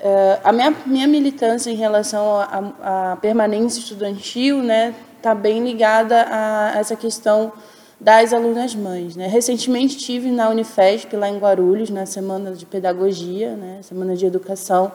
uh, 0.00 0.40
a 0.44 0.52
minha, 0.52 0.70
minha 0.86 1.08
militância 1.08 1.70
em 1.70 1.76
relação 1.76 2.38
à 2.80 3.18
permanência 3.20 3.80
estudantil, 3.80 4.62
né, 4.62 4.94
está 5.16 5.34
bem 5.34 5.62
ligada 5.62 6.26
a 6.30 6.78
essa 6.78 6.94
questão 6.96 7.52
das 8.02 8.32
alunas 8.32 8.74
mães. 8.74 9.14
Né? 9.14 9.28
Recentemente 9.28 9.96
estive 9.96 10.30
na 10.30 10.48
Unifesp, 10.48 11.14
lá 11.16 11.28
em 11.28 11.38
Guarulhos, 11.38 11.88
na 11.88 12.04
Semana 12.04 12.50
de 12.52 12.66
Pedagogia, 12.66 13.54
né? 13.54 13.78
Semana 13.82 14.16
de 14.16 14.26
Educação, 14.26 14.90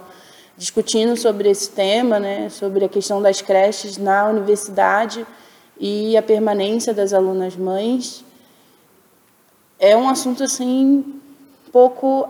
discutindo 0.57 1.15
sobre 1.15 1.49
esse 1.49 1.69
tema, 1.71 2.19
né? 2.19 2.49
sobre 2.49 2.83
a 2.83 2.89
questão 2.89 3.21
das 3.21 3.41
creches 3.41 3.97
na 3.97 4.27
universidade 4.27 5.25
e 5.79 6.17
a 6.17 6.21
permanência 6.21 6.93
das 6.93 7.13
alunas 7.13 7.55
mães. 7.55 8.25
É 9.79 9.95
um 9.95 10.09
assunto 10.09 10.43
assim 10.43 11.21
pouco 11.71 12.29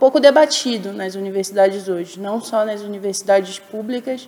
pouco 0.00 0.18
debatido 0.18 0.90
nas 0.90 1.14
universidades 1.14 1.86
hoje, 1.86 2.18
não 2.18 2.40
só 2.40 2.64
nas 2.64 2.80
universidades 2.80 3.58
públicas, 3.58 4.26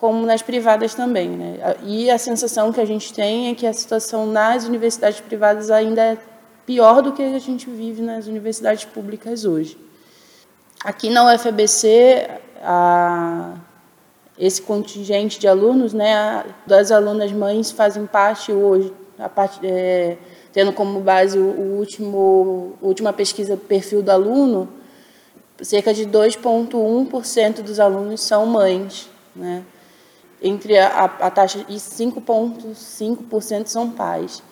como 0.00 0.24
nas 0.24 0.40
privadas 0.40 0.94
também. 0.94 1.28
Né? 1.28 1.76
E 1.84 2.10
a 2.10 2.16
sensação 2.16 2.72
que 2.72 2.80
a 2.80 2.84
gente 2.86 3.12
tem 3.12 3.50
é 3.50 3.54
que 3.54 3.66
a 3.66 3.72
situação 3.72 4.26
nas 4.26 4.64
universidades 4.64 5.20
privadas 5.20 5.70
ainda 5.70 6.00
é 6.00 6.18
pior 6.64 7.02
do 7.02 7.12
que 7.12 7.22
a 7.22 7.38
gente 7.38 7.68
vive 7.68 8.00
nas 8.00 8.26
universidades 8.26 8.84
públicas 8.86 9.44
hoje. 9.44 9.76
Aqui 10.82 11.10
na 11.10 11.34
UFBC, 11.34 12.30
a, 12.62 13.54
esse 14.38 14.62
contingente 14.62 15.38
de 15.38 15.46
alunos, 15.46 15.92
né, 15.92 16.46
das 16.66 16.90
alunas 16.90 17.30
mães 17.30 17.70
fazem 17.70 18.06
parte 18.06 18.50
hoje, 18.50 18.90
a 19.18 19.28
parte, 19.28 19.60
é, 19.62 20.16
tendo 20.50 20.72
como 20.72 21.00
base 21.00 21.38
o, 21.38 21.42
o 21.42 21.78
último, 21.78 22.78
a 22.82 22.86
última 22.86 23.12
pesquisa 23.12 23.54
do 23.54 23.62
perfil 23.62 24.00
do 24.02 24.10
aluno, 24.10 24.66
cerca 25.60 25.92
de 25.92 26.06
2,1% 26.06 27.60
dos 27.60 27.78
alunos 27.78 28.22
são 28.22 28.46
mães. 28.46 29.10
Né? 29.36 29.62
Entre 30.42 30.78
a, 30.78 31.04
a 31.04 31.30
taxa 31.30 31.64
e 31.68 31.74
5,5% 31.74 33.66
são 33.66 33.90
pais. 33.90 34.42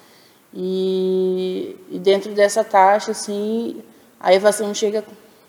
E, 0.53 1.77
e, 1.91 1.99
dentro 1.99 2.33
dessa 2.33 2.65
taxa, 2.65 3.13
assim, 3.13 3.83
a 4.19 4.33
evasão 4.33 4.75
chega 4.75 5.05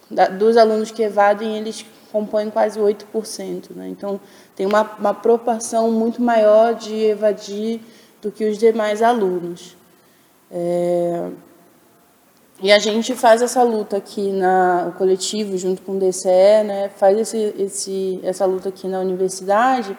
da, 0.10 0.28
dos 0.28 0.58
alunos 0.58 0.92
que 0.92 1.02
evadem, 1.02 1.58
eles 1.58 1.86
compõem 2.12 2.50
quase 2.50 2.80
8%. 2.80 3.72
Né? 3.76 3.90
Então, 3.90 4.20
tem 4.56 4.66
uma, 4.66 4.82
uma 5.00 5.14
proporção 5.14 5.92
muito 5.92 6.22
maior 6.22 6.74
de 6.74 6.96
evadir 6.96 7.82
do 8.22 8.32
que 8.32 8.46
os 8.46 8.58
demais 8.58 9.02
alunos. 9.02 9.78
É, 10.52 11.30
e 12.62 12.72
a 12.72 12.80
gente 12.80 13.16
faz 13.16 13.42
essa 13.42 13.64
luta 13.64 13.96
aqui 13.98 14.32
na 14.32 14.88
o 14.90 14.92
coletivo 14.98 15.58
junto 15.58 15.82
com 15.82 15.94
o 15.94 16.00
DCE, 16.00 16.64
né, 16.66 16.90
faz 16.98 17.18
esse, 17.18 17.56
esse, 17.58 18.20
essa 18.22 18.46
luta 18.46 18.68
aqui 18.68 18.86
na 18.88 19.00
universidade 19.00 19.96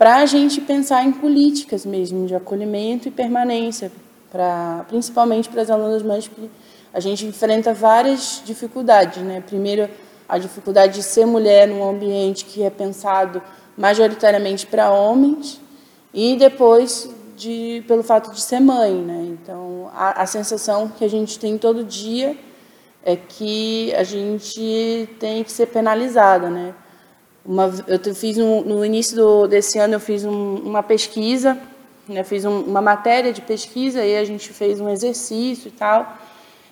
para 0.00 0.16
a 0.16 0.24
gente 0.24 0.62
pensar 0.62 1.04
em 1.04 1.12
políticas 1.12 1.84
mesmo 1.84 2.26
de 2.26 2.34
acolhimento 2.34 3.06
e 3.06 3.10
permanência, 3.10 3.92
pra, 4.32 4.86
principalmente 4.88 5.50
para 5.50 5.60
as 5.60 5.68
alunas 5.68 6.02
mães, 6.02 6.26
porque 6.26 6.48
a 6.90 6.98
gente 7.00 7.26
enfrenta 7.26 7.74
várias 7.74 8.40
dificuldades. 8.42 9.22
Né? 9.22 9.42
Primeiro, 9.46 9.90
a 10.26 10.38
dificuldade 10.38 10.94
de 10.94 11.02
ser 11.02 11.26
mulher 11.26 11.68
num 11.68 11.86
ambiente 11.86 12.46
que 12.46 12.62
é 12.62 12.70
pensado 12.70 13.42
majoritariamente 13.76 14.66
para 14.66 14.90
homens, 14.90 15.60
e 16.14 16.34
depois 16.34 17.10
de, 17.36 17.84
pelo 17.86 18.02
fato 18.02 18.30
de 18.32 18.40
ser 18.40 18.58
mãe. 18.58 18.94
Né? 18.94 19.36
Então, 19.38 19.90
a, 19.92 20.22
a 20.22 20.26
sensação 20.26 20.88
que 20.88 21.04
a 21.04 21.10
gente 21.10 21.38
tem 21.38 21.58
todo 21.58 21.84
dia 21.84 22.34
é 23.04 23.16
que 23.16 23.94
a 23.94 24.02
gente 24.02 25.10
tem 25.20 25.44
que 25.44 25.52
ser 25.52 25.66
penalizada, 25.66 26.48
né? 26.48 26.74
Uma, 27.50 27.68
eu 27.88 28.14
fiz 28.14 28.38
um, 28.38 28.60
no 28.60 28.84
início 28.84 29.16
do, 29.16 29.48
desse 29.48 29.76
ano 29.76 29.94
eu 29.94 30.00
fiz 30.00 30.24
um, 30.24 30.54
uma 30.54 30.84
pesquisa, 30.84 31.58
né, 32.06 32.22
fiz 32.22 32.44
um, 32.44 32.60
uma 32.60 32.80
matéria 32.80 33.32
de 33.32 33.42
pesquisa 33.42 34.04
e 34.04 34.16
a 34.16 34.22
gente 34.22 34.52
fez 34.52 34.80
um 34.80 34.88
exercício 34.88 35.66
e 35.66 35.72
tal. 35.72 36.16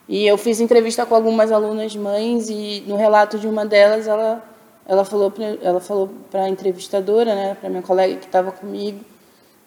E 0.09 0.25
eu 0.25 0.39
fiz 0.39 0.61
entrevista 0.61 1.05
com 1.05 1.17
algumas 1.17 1.51
alunas 1.51 1.97
mães 1.97 2.49
e 2.49 2.85
no 2.87 2.95
relato 2.95 3.41
de 3.41 3.49
uma 3.49 3.67
delas 3.67 4.07
ela 4.07 4.41
ela 4.87 5.05
falou 5.05 5.33
pra, 5.33 5.47
ela 5.61 5.81
falou 5.81 6.11
para 6.31 6.45
a 6.45 6.49
entrevistadora, 6.49 7.35
né, 7.35 7.57
para 7.61 7.69
minha 7.69 7.83
colega 7.83 8.15
que 8.15 8.27
estava 8.27 8.53
comigo, 8.53 9.01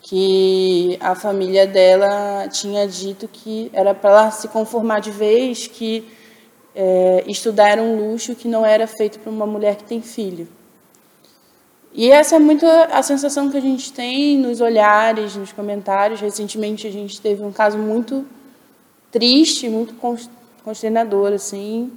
que 0.01 0.97
a 1.01 1.13
família 1.13 1.67
dela 1.67 2.47
tinha 2.47 2.87
dito 2.87 3.27
que 3.27 3.69
era 3.73 3.93
para 3.93 4.09
ela 4.11 4.31
se 4.31 4.47
conformar 4.47 5.01
de 5.01 5.11
vez 5.11 5.67
que 5.67 6.07
é, 6.73 7.25
estudar 7.27 7.67
era 7.67 7.81
um 7.81 7.97
luxo 7.97 8.33
que 8.33 8.47
não 8.47 8.65
era 8.65 8.87
feito 8.87 9.19
para 9.19 9.29
uma 9.29 9.45
mulher 9.45 9.75
que 9.75 9.83
tem 9.83 10.01
filho. 10.01 10.47
E 11.93 12.09
essa 12.09 12.37
é 12.37 12.39
muito 12.39 12.65
a 12.65 13.03
sensação 13.03 13.49
que 13.49 13.57
a 13.57 13.61
gente 13.61 13.91
tem 13.91 14.37
nos 14.37 14.61
olhares, 14.61 15.35
nos 15.35 15.51
comentários. 15.51 16.21
Recentemente 16.21 16.87
a 16.87 16.91
gente 16.91 17.19
teve 17.19 17.43
um 17.43 17.51
caso 17.51 17.77
muito 17.77 18.25
triste, 19.11 19.67
muito 19.67 19.93
consternador, 20.63 21.33
assim, 21.33 21.91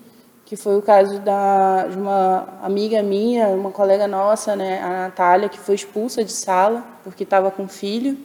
que 0.45 0.57
foi 0.57 0.77
o 0.77 0.83
caso 0.83 1.21
da, 1.21 1.87
de 1.87 1.97
uma 1.97 2.49
amiga 2.61 3.03
minha, 3.05 3.47
uma 3.49 3.71
colega 3.71 4.09
nossa, 4.09 4.57
né, 4.57 4.83
a 4.83 4.89
Natália, 4.89 5.49
que 5.49 5.59
foi 5.59 5.77
expulsa 5.77 6.25
de 6.25 6.33
sala 6.33 6.85
porque 7.05 7.23
estava 7.23 7.51
com 7.53 7.69
filho. 7.69 8.19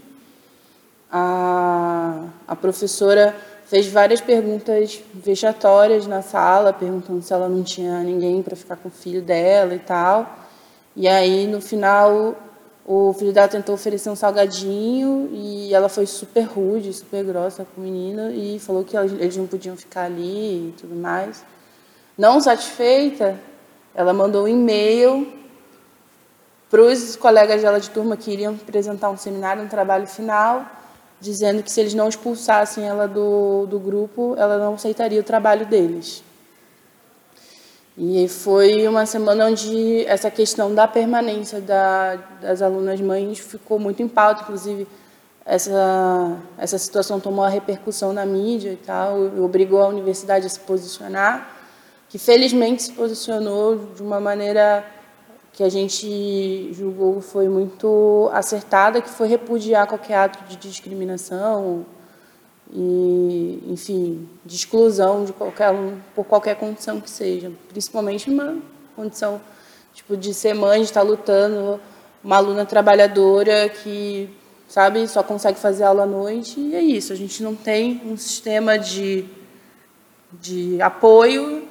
A, 1.11 2.23
a 2.47 2.55
professora 2.55 3.35
fez 3.67 3.85
várias 3.87 4.19
perguntas 4.19 4.99
vexatórias 5.13 6.07
na 6.07 6.23
sala, 6.23 6.73
perguntando 6.73 7.21
se 7.21 7.31
ela 7.31 7.47
não 7.47 7.61
tinha 7.61 7.99
ninguém 7.99 8.41
para 8.41 8.55
ficar 8.55 8.75
com 8.75 8.89
o 8.89 8.91
filho 8.91 9.21
dela 9.21 9.75
e 9.75 9.79
tal. 9.79 10.38
E 10.99 11.07
aí, 11.07 11.47
no 11.47 11.61
final, 11.61 12.35
o 12.85 13.13
filho 13.13 13.31
dela 13.31 13.47
tentou 13.47 13.73
oferecer 13.73 14.09
um 14.09 14.17
salgadinho 14.17 15.29
e 15.31 15.73
ela 15.73 15.87
foi 15.87 16.05
super 16.05 16.41
rude, 16.41 16.91
super 16.91 17.23
grossa 17.23 17.63
com 17.63 17.79
o 17.79 17.83
menino 17.85 18.29
e 18.33 18.59
falou 18.59 18.83
que 18.83 18.97
eles 18.97 19.37
não 19.37 19.47
podiam 19.47 19.77
ficar 19.77 20.03
ali 20.03 20.67
e 20.67 20.73
tudo 20.77 20.93
mais. 20.93 21.45
Não 22.17 22.41
satisfeita, 22.41 23.39
ela 23.95 24.11
mandou 24.11 24.43
um 24.43 24.47
e-mail 24.49 25.31
para 26.69 26.81
os 26.81 27.15
colegas 27.15 27.61
dela 27.61 27.79
de 27.79 27.89
turma 27.91 28.17
que 28.17 28.31
iriam 28.31 28.55
apresentar 28.55 29.09
um 29.09 29.15
seminário, 29.15 29.63
um 29.63 29.69
trabalho 29.69 30.05
final, 30.05 30.65
dizendo 31.21 31.63
que 31.63 31.71
se 31.71 31.79
eles 31.79 31.93
não 31.93 32.09
expulsassem 32.09 32.85
ela 32.85 33.07
do, 33.07 33.65
do 33.67 33.79
grupo, 33.79 34.35
ela 34.37 34.57
não 34.57 34.73
aceitaria 34.73 35.21
o 35.21 35.23
trabalho 35.23 35.65
deles. 35.65 36.21
E 38.01 38.29
foi 38.29 38.87
uma 38.87 39.05
semana 39.05 39.47
onde 39.47 40.05
essa 40.05 40.31
questão 40.31 40.73
da 40.73 40.87
permanência 40.87 41.59
da, 41.59 42.15
das 42.39 42.61
alunas 42.61 43.01
mães 43.01 43.39
ficou 43.39 43.77
muito 43.77 44.01
em 44.01 44.07
pauta, 44.07 44.43
inclusive 44.43 44.87
essa, 45.45 46.37
essa 46.57 46.77
situação 46.77 47.19
tomou 47.19 47.43
a 47.43 47.49
repercussão 47.49 48.13
na 48.13 48.25
mídia 48.25 48.71
e 48.71 48.77
tal, 48.77 49.19
obrigou 49.43 49.81
a 49.81 49.89
universidade 49.89 50.45
a 50.45 50.49
se 50.49 50.61
posicionar, 50.61 51.49
que 52.07 52.17
felizmente 52.17 52.83
se 52.83 52.93
posicionou 52.93 53.75
de 53.93 54.01
uma 54.01 54.21
maneira 54.21 54.81
que 55.51 55.61
a 55.61 55.67
gente 55.67 56.71
julgou 56.71 57.19
foi 57.19 57.49
muito 57.49 58.29
acertada, 58.31 59.01
que 59.01 59.09
foi 59.09 59.27
repudiar 59.27 59.85
qualquer 59.85 60.19
ato 60.19 60.41
de 60.45 60.55
discriminação, 60.55 61.85
e, 62.71 63.63
enfim, 63.67 64.27
de 64.45 64.55
exclusão 64.55 65.25
de 65.25 65.33
qualquer 65.33 65.73
por 66.15 66.25
qualquer 66.25 66.55
condição 66.55 67.01
que 67.01 67.09
seja, 67.09 67.51
principalmente 67.69 68.29
uma 68.29 68.57
condição 68.95 69.41
tipo 69.93 70.15
de 70.15 70.33
ser 70.33 70.53
mãe, 70.53 70.79
de 70.79 70.85
estar 70.85 71.01
lutando, 71.01 71.79
uma 72.23 72.37
aluna 72.37 72.65
trabalhadora 72.65 73.69
que, 73.69 74.29
sabe, 74.67 75.07
só 75.07 75.23
consegue 75.23 75.59
fazer 75.59 75.83
aula 75.83 76.03
à 76.03 76.05
noite 76.05 76.59
e 76.59 76.75
é 76.75 76.81
isso. 76.81 77.11
A 77.11 77.15
gente 77.15 77.41
não 77.41 77.55
tem 77.55 78.01
um 78.05 78.15
sistema 78.15 78.77
de 78.77 79.25
de 80.31 80.81
apoio 80.81 81.63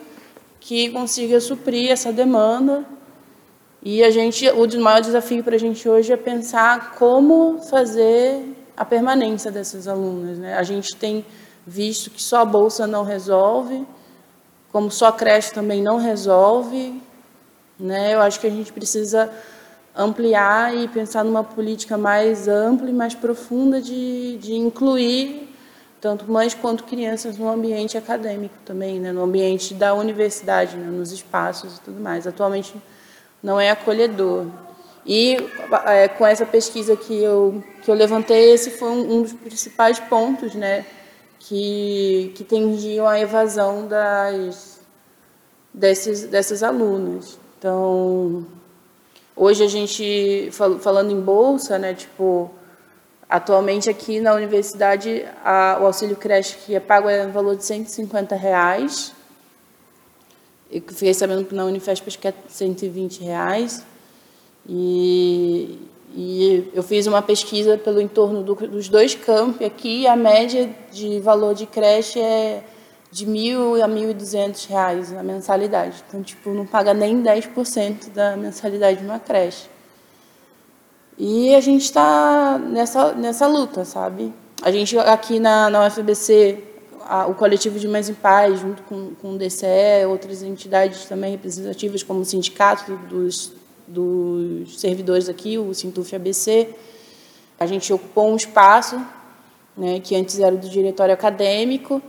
que 0.61 0.91
consiga 0.91 1.41
suprir 1.41 1.91
essa 1.91 2.13
demanda. 2.13 2.85
E 3.83 4.03
a 4.03 4.11
gente, 4.11 4.49
o 4.51 4.81
maior 4.81 5.01
desafio 5.01 5.45
para 5.45 5.55
a 5.55 5.59
gente 5.59 5.89
hoje 5.89 6.13
é 6.13 6.17
pensar 6.17 6.97
como 6.97 7.61
fazer 7.61 8.43
a 8.79 8.85
permanência 8.85 9.51
dessas 9.51 9.89
alunas. 9.89 10.39
Né? 10.39 10.55
A 10.55 10.63
gente 10.63 10.95
tem 10.95 11.27
visto 11.67 12.11
que 12.11 12.23
só 12.23 12.43
a 12.43 12.45
bolsa 12.45 12.87
não 12.87 13.03
resolve, 13.03 13.85
como 14.71 14.89
só 14.91 15.09
a 15.09 15.13
creche 15.13 15.53
também 15.53 15.83
não 15.83 15.99
resolve. 15.99 17.03
Né? 17.79 18.15
Eu 18.15 18.21
acho 18.21 18.39
que 18.39 18.47
a 18.47 18.51
gente 18.51 18.73
precisa 18.73 19.31
ampliar 19.97 20.75
e 20.77 20.87
pensar 20.87 21.25
numa 21.25 21.43
política 21.43 21.99
mais 21.99 22.47
ampla 22.47 22.89
e 22.89 22.93
mais 22.93 23.17
profunda 23.17 23.83
de, 23.83 24.39
de 24.39 24.55
incluir 24.55 25.53
tanto 26.01 26.31
mães 26.31 26.55
quanto 26.55 26.85
crianças 26.85 27.37
no 27.37 27.49
ambiente 27.49 27.99
acadêmico 27.99 28.55
também, 28.65 29.01
né? 29.01 29.11
no 29.11 29.25
ambiente 29.25 29.75
da 29.75 29.93
universidade, 29.93 30.77
né? 30.77 30.87
nos 30.87 31.11
espaços 31.11 31.79
e 31.79 31.81
tudo 31.81 32.01
mais. 32.01 32.29
Atualmente 32.29 32.73
não 33.43 33.59
é 33.59 33.71
acolhedor. 33.71 34.47
E 35.09 35.37
é, 35.87 36.07
com 36.07 36.25
essa 36.25 36.47
pesquisa 36.47 36.95
que 36.95 37.21
eu, 37.21 37.65
que 37.83 37.91
eu 37.91 37.95
levantei, 37.95 38.53
esse 38.53 38.71
foi 38.71 38.91
um, 38.91 39.15
um 39.15 39.23
dos 39.23 39.33
principais 39.33 39.99
pontos, 39.99 40.55
né? 40.55 40.85
que, 41.39 42.33
que 42.35 42.45
tendiam 42.45 43.07
à 43.07 43.19
evasão 43.19 43.87
das, 43.87 44.81
desses, 45.73 46.25
dessas 46.25 46.63
alunas. 46.63 47.39
Então, 47.59 48.47
hoje 49.35 49.65
a 49.65 49.69
gente, 49.69 50.51
falando 50.81 51.11
em 51.11 51.21
bolsa, 51.21 51.79
né, 51.79 51.95
tipo, 51.95 52.51
atualmente 53.29 53.89
aqui 53.89 54.21
na 54.21 54.35
universidade 54.35 55.25
a, 55.45 55.79
o 55.81 55.87
auxílio 55.87 56.17
creche 56.17 56.57
que 56.59 56.75
é 56.75 56.81
pago 56.81 57.09
é 57.09 57.25
no 57.25 57.33
valor 57.33 57.57
de 57.57 57.65
150 57.65 58.35
reais. 58.37 59.13
Eu 60.71 60.83
fiquei 60.83 61.15
sabendo 61.15 61.45
que 61.47 61.55
na 61.55 61.65
Unifesp 61.65 62.07
acho 62.07 62.19
que 62.19 62.29
é 62.29 62.35
120 62.49 63.23
reais. 63.25 63.85
E, 64.69 65.79
e 66.15 66.71
eu 66.75 66.83
fiz 66.83 67.07
uma 67.07 67.23
pesquisa 67.23 67.79
pelo 67.79 68.01
entorno 68.01 68.43
do, 68.43 68.55
dos 68.55 68.89
dois 68.89 69.15
campi 69.15 69.65
aqui, 69.65 70.07
a 70.07 70.15
média 70.15 70.69
de 70.93 71.19
valor 71.21 71.55
de 71.55 71.65
creche 71.65 72.21
é 72.21 72.63
de 73.11 73.27
mil 73.27 73.83
a 73.83 73.89
mil 73.89 74.11
e 74.11 74.15
duzentos 74.15 74.67
reais 74.67 75.13
a 75.13 75.23
mensalidade. 75.23 76.05
Então, 76.07 76.23
tipo, 76.23 76.51
não 76.51 76.67
paga 76.67 76.93
nem 76.93 77.23
10% 77.23 78.11
da 78.11 78.37
mensalidade 78.37 79.01
de 79.01 79.07
uma 79.07 79.19
creche. 79.19 79.69
E 81.17 81.55
a 81.55 81.61
gente 81.61 81.83
está 81.83 82.59
nessa, 82.59 83.13
nessa 83.13 83.47
luta, 83.47 83.85
sabe? 83.85 84.33
A 84.63 84.71
gente 84.71 84.97
aqui 84.99 85.41
na, 85.41 85.71
na 85.71 85.87
UFBC, 85.87 86.63
a, 87.07 87.27
o 87.27 87.35
coletivo 87.35 87.79
de 87.79 87.89
Mães 87.89 88.09
em 88.09 88.15
Paz, 88.15 88.61
junto 88.61 88.83
com, 88.83 89.15
com 89.15 89.35
o 89.35 89.39
DCE, 89.39 90.05
outras 90.09 90.43
entidades 90.43 91.07
também 91.07 91.33
representativas, 91.33 92.03
como 92.03 92.21
o 92.21 92.25
Sindicato 92.25 92.97
dos 93.09 93.53
dos 93.89 94.79
servidores 94.81 95.29
aqui, 95.29 95.59
o 95.59 95.73
Sintuf 95.75 96.15
ABC. 96.15 96.69
A 97.59 97.67
gente 97.67 97.93
ocupou 97.93 98.31
um 98.31 98.37
espaço 98.37 99.01
né, 99.77 100.01
que 100.01 100.15
antes 100.15 100.39
era 100.39 100.57
do 100.57 100.69
diretório 100.69 101.15
acadêmico 101.15 102.03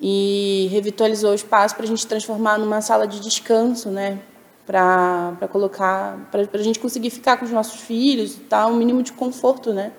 e 0.00 0.68
revitalizou 0.70 1.30
o 1.30 1.34
espaço 1.34 1.74
para 1.74 1.84
a 1.84 1.88
gente 1.88 2.06
transformar 2.06 2.58
numa 2.58 2.80
sala 2.80 3.06
de 3.06 3.20
descanso, 3.20 3.88
né, 3.88 4.20
para 4.66 5.48
colocar, 5.50 6.28
para 6.30 6.46
a 6.52 6.62
gente 6.62 6.78
conseguir 6.78 7.10
ficar 7.10 7.36
com 7.36 7.44
os 7.44 7.50
nossos 7.50 7.80
filhos, 7.80 8.36
tá, 8.48 8.66
um 8.66 8.76
mínimo 8.76 9.02
de 9.02 9.12
conforto, 9.12 9.72
né. 9.72 9.92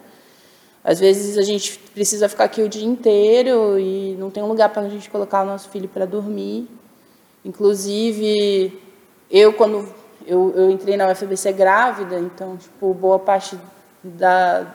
Às 0.83 0.99
vezes 0.99 1.38
a 1.38 1.41
gente 1.41 1.79
precisa 1.95 2.29
ficar 2.29 2.43
aqui 2.43 2.61
o 2.61 2.69
dia 2.69 2.85
inteiro 2.85 3.79
e 3.79 4.15
não 4.19 4.29
tem 4.29 4.43
um 4.43 4.47
lugar 4.47 4.69
para 4.69 4.83
a 4.83 4.89
gente 4.89 5.09
colocar 5.09 5.41
o 5.41 5.45
nosso 5.45 5.67
filho 5.69 5.89
para 5.89 6.05
dormir. 6.05 6.67
Inclusive, 7.43 8.79
eu 9.31 9.51
quando 9.53 9.91
eu, 10.27 10.53
eu 10.55 10.69
entrei 10.69 10.97
na 10.97 11.07
UFBC 11.09 11.53
grávida, 11.53 12.19
então, 12.19 12.57
tipo, 12.57 12.93
boa 12.93 13.19
parte 13.19 13.57
da, 14.03 14.65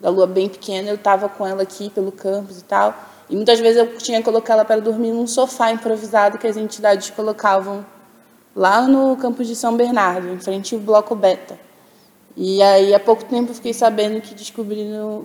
da 0.00 0.10
lua 0.10 0.26
bem 0.26 0.48
pequena 0.48 0.88
eu 0.88 0.96
estava 0.96 1.28
com 1.28 1.46
ela 1.46 1.62
aqui 1.62 1.90
pelo 1.90 2.12
campus 2.12 2.60
e 2.60 2.64
tal. 2.64 2.94
E 3.28 3.34
muitas 3.34 3.58
vezes 3.58 3.76
eu 3.76 3.98
tinha 3.98 4.18
que 4.18 4.24
colocar 4.24 4.54
ela 4.54 4.64
para 4.64 4.80
dormir 4.80 5.10
num 5.10 5.26
sofá 5.26 5.70
improvisado 5.70 6.38
que 6.38 6.46
as 6.46 6.56
entidades 6.56 7.10
colocavam 7.10 7.84
lá 8.54 8.86
no 8.86 9.16
campus 9.16 9.46
de 9.46 9.56
São 9.56 9.76
Bernardo, 9.76 10.28
em 10.28 10.38
frente 10.38 10.74
ao 10.74 10.80
bloco 10.80 11.14
Beta. 11.14 11.58
E 12.36 12.62
aí, 12.62 12.94
há 12.94 13.00
pouco 13.00 13.24
tempo, 13.24 13.50
eu 13.50 13.54
fiquei 13.54 13.72
sabendo 13.72 14.20
que 14.20 14.34
descobriram 14.34 15.24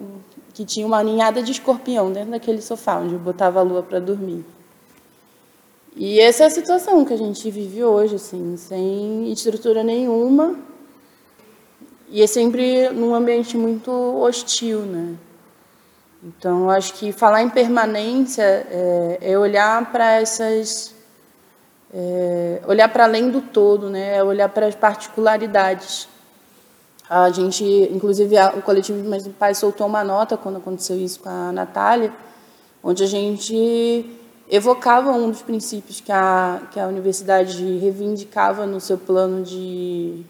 que 0.53 0.65
tinha 0.65 0.85
uma 0.85 1.03
ninhada 1.03 1.41
de 1.41 1.51
escorpião 1.51 2.11
dentro 2.11 2.31
daquele 2.31 2.61
sofá, 2.61 2.97
onde 2.97 3.13
eu 3.13 3.19
botava 3.19 3.59
a 3.59 3.63
lua 3.63 3.83
para 3.83 3.99
dormir. 3.99 4.45
E 5.95 6.19
essa 6.21 6.43
é 6.43 6.47
a 6.47 6.49
situação 6.49 7.03
que 7.03 7.13
a 7.13 7.17
gente 7.17 7.51
vive 7.51 7.83
hoje, 7.83 8.15
assim, 8.15 8.55
sem 8.55 9.29
estrutura 9.31 9.83
nenhuma. 9.83 10.55
E 12.09 12.21
é 12.21 12.27
sempre 12.27 12.89
num 12.89 13.13
ambiente 13.13 13.57
muito 13.57 13.91
hostil, 13.91 14.79
né? 14.81 15.15
Então, 16.23 16.69
acho 16.69 16.93
que 16.93 17.11
falar 17.11 17.41
em 17.41 17.49
permanência 17.49 18.43
é, 18.43 19.17
é 19.21 19.37
olhar 19.37 19.91
para 19.91 20.13
essas. 20.13 20.93
É, 21.93 22.61
olhar 22.67 22.87
para 22.87 23.03
além 23.03 23.29
do 23.29 23.41
todo, 23.41 23.89
né? 23.89 24.17
É 24.17 24.23
olhar 24.23 24.47
para 24.47 24.67
as 24.67 24.75
particularidades. 24.75 26.07
A 27.09 27.29
gente, 27.31 27.65
inclusive, 27.91 28.37
a, 28.37 28.53
o 28.53 28.61
coletivo 28.61 29.07
Mais 29.09 29.27
Pais 29.27 29.57
soltou 29.57 29.87
uma 29.87 30.03
nota 30.03 30.37
quando 30.37 30.57
aconteceu 30.57 30.97
isso 30.97 31.19
com 31.19 31.27
a 31.29 31.51
Natália, 31.51 32.13
onde 32.81 33.03
a 33.03 33.07
gente 33.07 34.20
evocava 34.51 35.13
um 35.13 35.31
dos 35.31 35.41
princípios 35.41 36.01
que 36.01 36.11
a, 36.11 36.61
que 36.71 36.79
a 36.79 36.85
universidade 36.85 37.63
reivindicava 37.77 38.65
no 38.67 38.81
seu 38.81 38.97
plano 38.97 39.43
de 39.43 40.25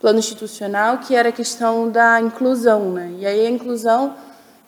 plano 0.00 0.18
institucional, 0.18 0.98
que 0.98 1.14
era 1.14 1.28
a 1.28 1.32
questão 1.32 1.90
da 1.90 2.18
inclusão, 2.18 2.90
né? 2.92 3.14
E 3.18 3.26
aí 3.26 3.46
a 3.46 3.50
inclusão 3.50 4.14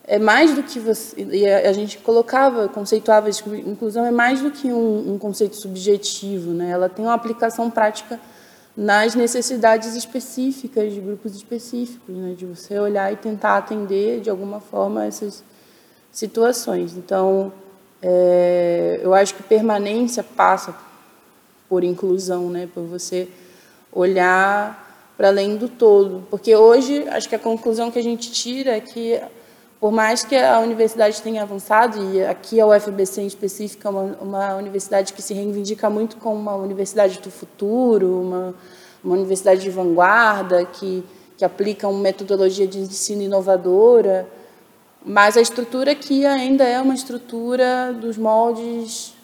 é 0.04 0.18
mais 0.18 0.54
do 0.54 0.62
que 0.62 0.78
você 0.78 1.22
e 1.22 1.46
a, 1.46 1.72
gente 1.72 1.96
colocava, 1.98 2.68
conceituava 2.68 3.30
inclusão 3.30 4.04
é 4.04 4.10
mais 4.10 4.42
do 4.42 4.50
que 4.50 4.70
um, 4.70 5.14
um 5.14 5.18
conceito 5.18 5.56
subjetivo, 5.56 6.50
né? 6.50 6.70
Ela 6.70 6.90
tem 6.90 7.02
uma 7.02 7.14
aplicação 7.14 7.70
prática 7.70 8.20
nas 8.76 9.14
necessidades 9.14 9.94
específicas 9.94 10.92
de 10.92 11.00
grupos 11.00 11.34
específicos, 11.34 12.14
né? 12.14 12.34
De 12.36 12.44
você 12.44 12.78
olhar 12.78 13.10
e 13.10 13.16
tentar 13.16 13.56
atender 13.56 14.20
de 14.20 14.28
alguma 14.28 14.60
forma 14.60 15.06
essas 15.06 15.42
situações. 16.12 16.96
Então, 16.96 17.52
é, 18.02 19.00
eu 19.02 19.12
acho 19.14 19.34
que 19.34 19.42
permanência 19.42 20.22
passa 20.22 20.74
por 21.68 21.84
inclusão, 21.84 22.50
né? 22.50 22.68
Por 22.72 22.84
você 22.84 23.28
olhar 23.92 24.88
para 25.16 25.28
além 25.28 25.56
do 25.56 25.68
todo, 25.68 26.26
porque 26.30 26.56
hoje 26.56 27.06
acho 27.08 27.28
que 27.28 27.34
a 27.34 27.38
conclusão 27.38 27.90
que 27.90 27.98
a 27.98 28.02
gente 28.02 28.32
tira 28.32 28.76
é 28.76 28.80
que 28.80 29.20
por 29.78 29.92
mais 29.92 30.22
que 30.24 30.36
a 30.36 30.58
universidade 30.60 31.20
tenha 31.20 31.42
avançado 31.42 32.02
e 32.14 32.24
aqui 32.24 32.60
a 32.60 32.66
UFBC 32.66 33.22
em 33.22 33.26
específico 33.26 33.86
é 33.86 33.90
uma, 33.90 34.02
uma 34.20 34.54
universidade 34.56 35.12
que 35.12 35.20
se 35.20 35.34
reivindica 35.34 35.90
muito 35.90 36.16
como 36.16 36.36
uma 36.36 36.54
universidade 36.54 37.20
do 37.20 37.30
futuro, 37.30 38.20
uma, 38.22 38.54
uma 39.04 39.14
universidade 39.14 39.60
de 39.60 39.70
vanguarda 39.70 40.64
que 40.64 41.04
que 41.40 41.44
aplica 41.46 41.88
uma 41.88 42.02
metodologia 42.02 42.66
de 42.66 42.80
ensino 42.80 43.22
inovadora, 43.22 44.28
mas 45.04 45.36
a 45.36 45.40
estrutura 45.40 45.92
aqui 45.92 46.26
ainda 46.26 46.64
é 46.64 46.80
uma 46.80 46.94
estrutura 46.94 47.92
dos 47.92 48.18
moldes 48.18 49.14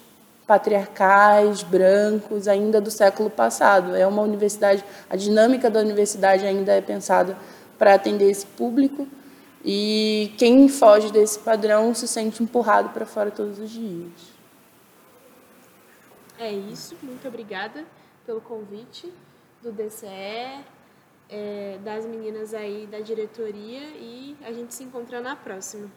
patriarcais, 0.47 1.61
brancos, 1.61 2.47
ainda 2.47 2.79
do 2.79 2.89
século 2.89 3.29
passado. 3.29 3.95
É 3.95 4.07
uma 4.07 4.21
universidade, 4.21 4.83
a 5.09 5.15
dinâmica 5.15 5.69
da 5.69 5.79
universidade 5.81 6.45
ainda 6.45 6.73
é 6.73 6.81
pensada 6.81 7.37
para 7.77 7.93
atender 7.93 8.31
esse 8.31 8.45
público 8.45 9.07
e 9.63 10.33
quem 10.37 10.69
foge 10.69 11.11
desse 11.11 11.39
padrão 11.39 11.93
se 11.93 12.07
sente 12.07 12.41
empurrado 12.41 12.89
para 12.89 13.05
fora 13.05 13.29
todos 13.29 13.59
os 13.59 13.69
dias. 13.69 14.37
É 16.39 16.51
isso, 16.51 16.95
muito 17.03 17.27
obrigada 17.27 17.83
pelo 18.25 18.39
convite 18.39 19.11
do 19.61 19.71
DCE, 19.71 20.63
é, 21.29 21.77
das 21.83 22.05
meninas 22.05 22.53
aí 22.53 22.87
da 22.87 22.99
diretoria 22.99 23.83
e 23.97 24.35
a 24.41 24.51
gente 24.51 24.73
se 24.73 24.83
encontra 24.83 25.21
na 25.21 25.35
próxima. 25.35 25.89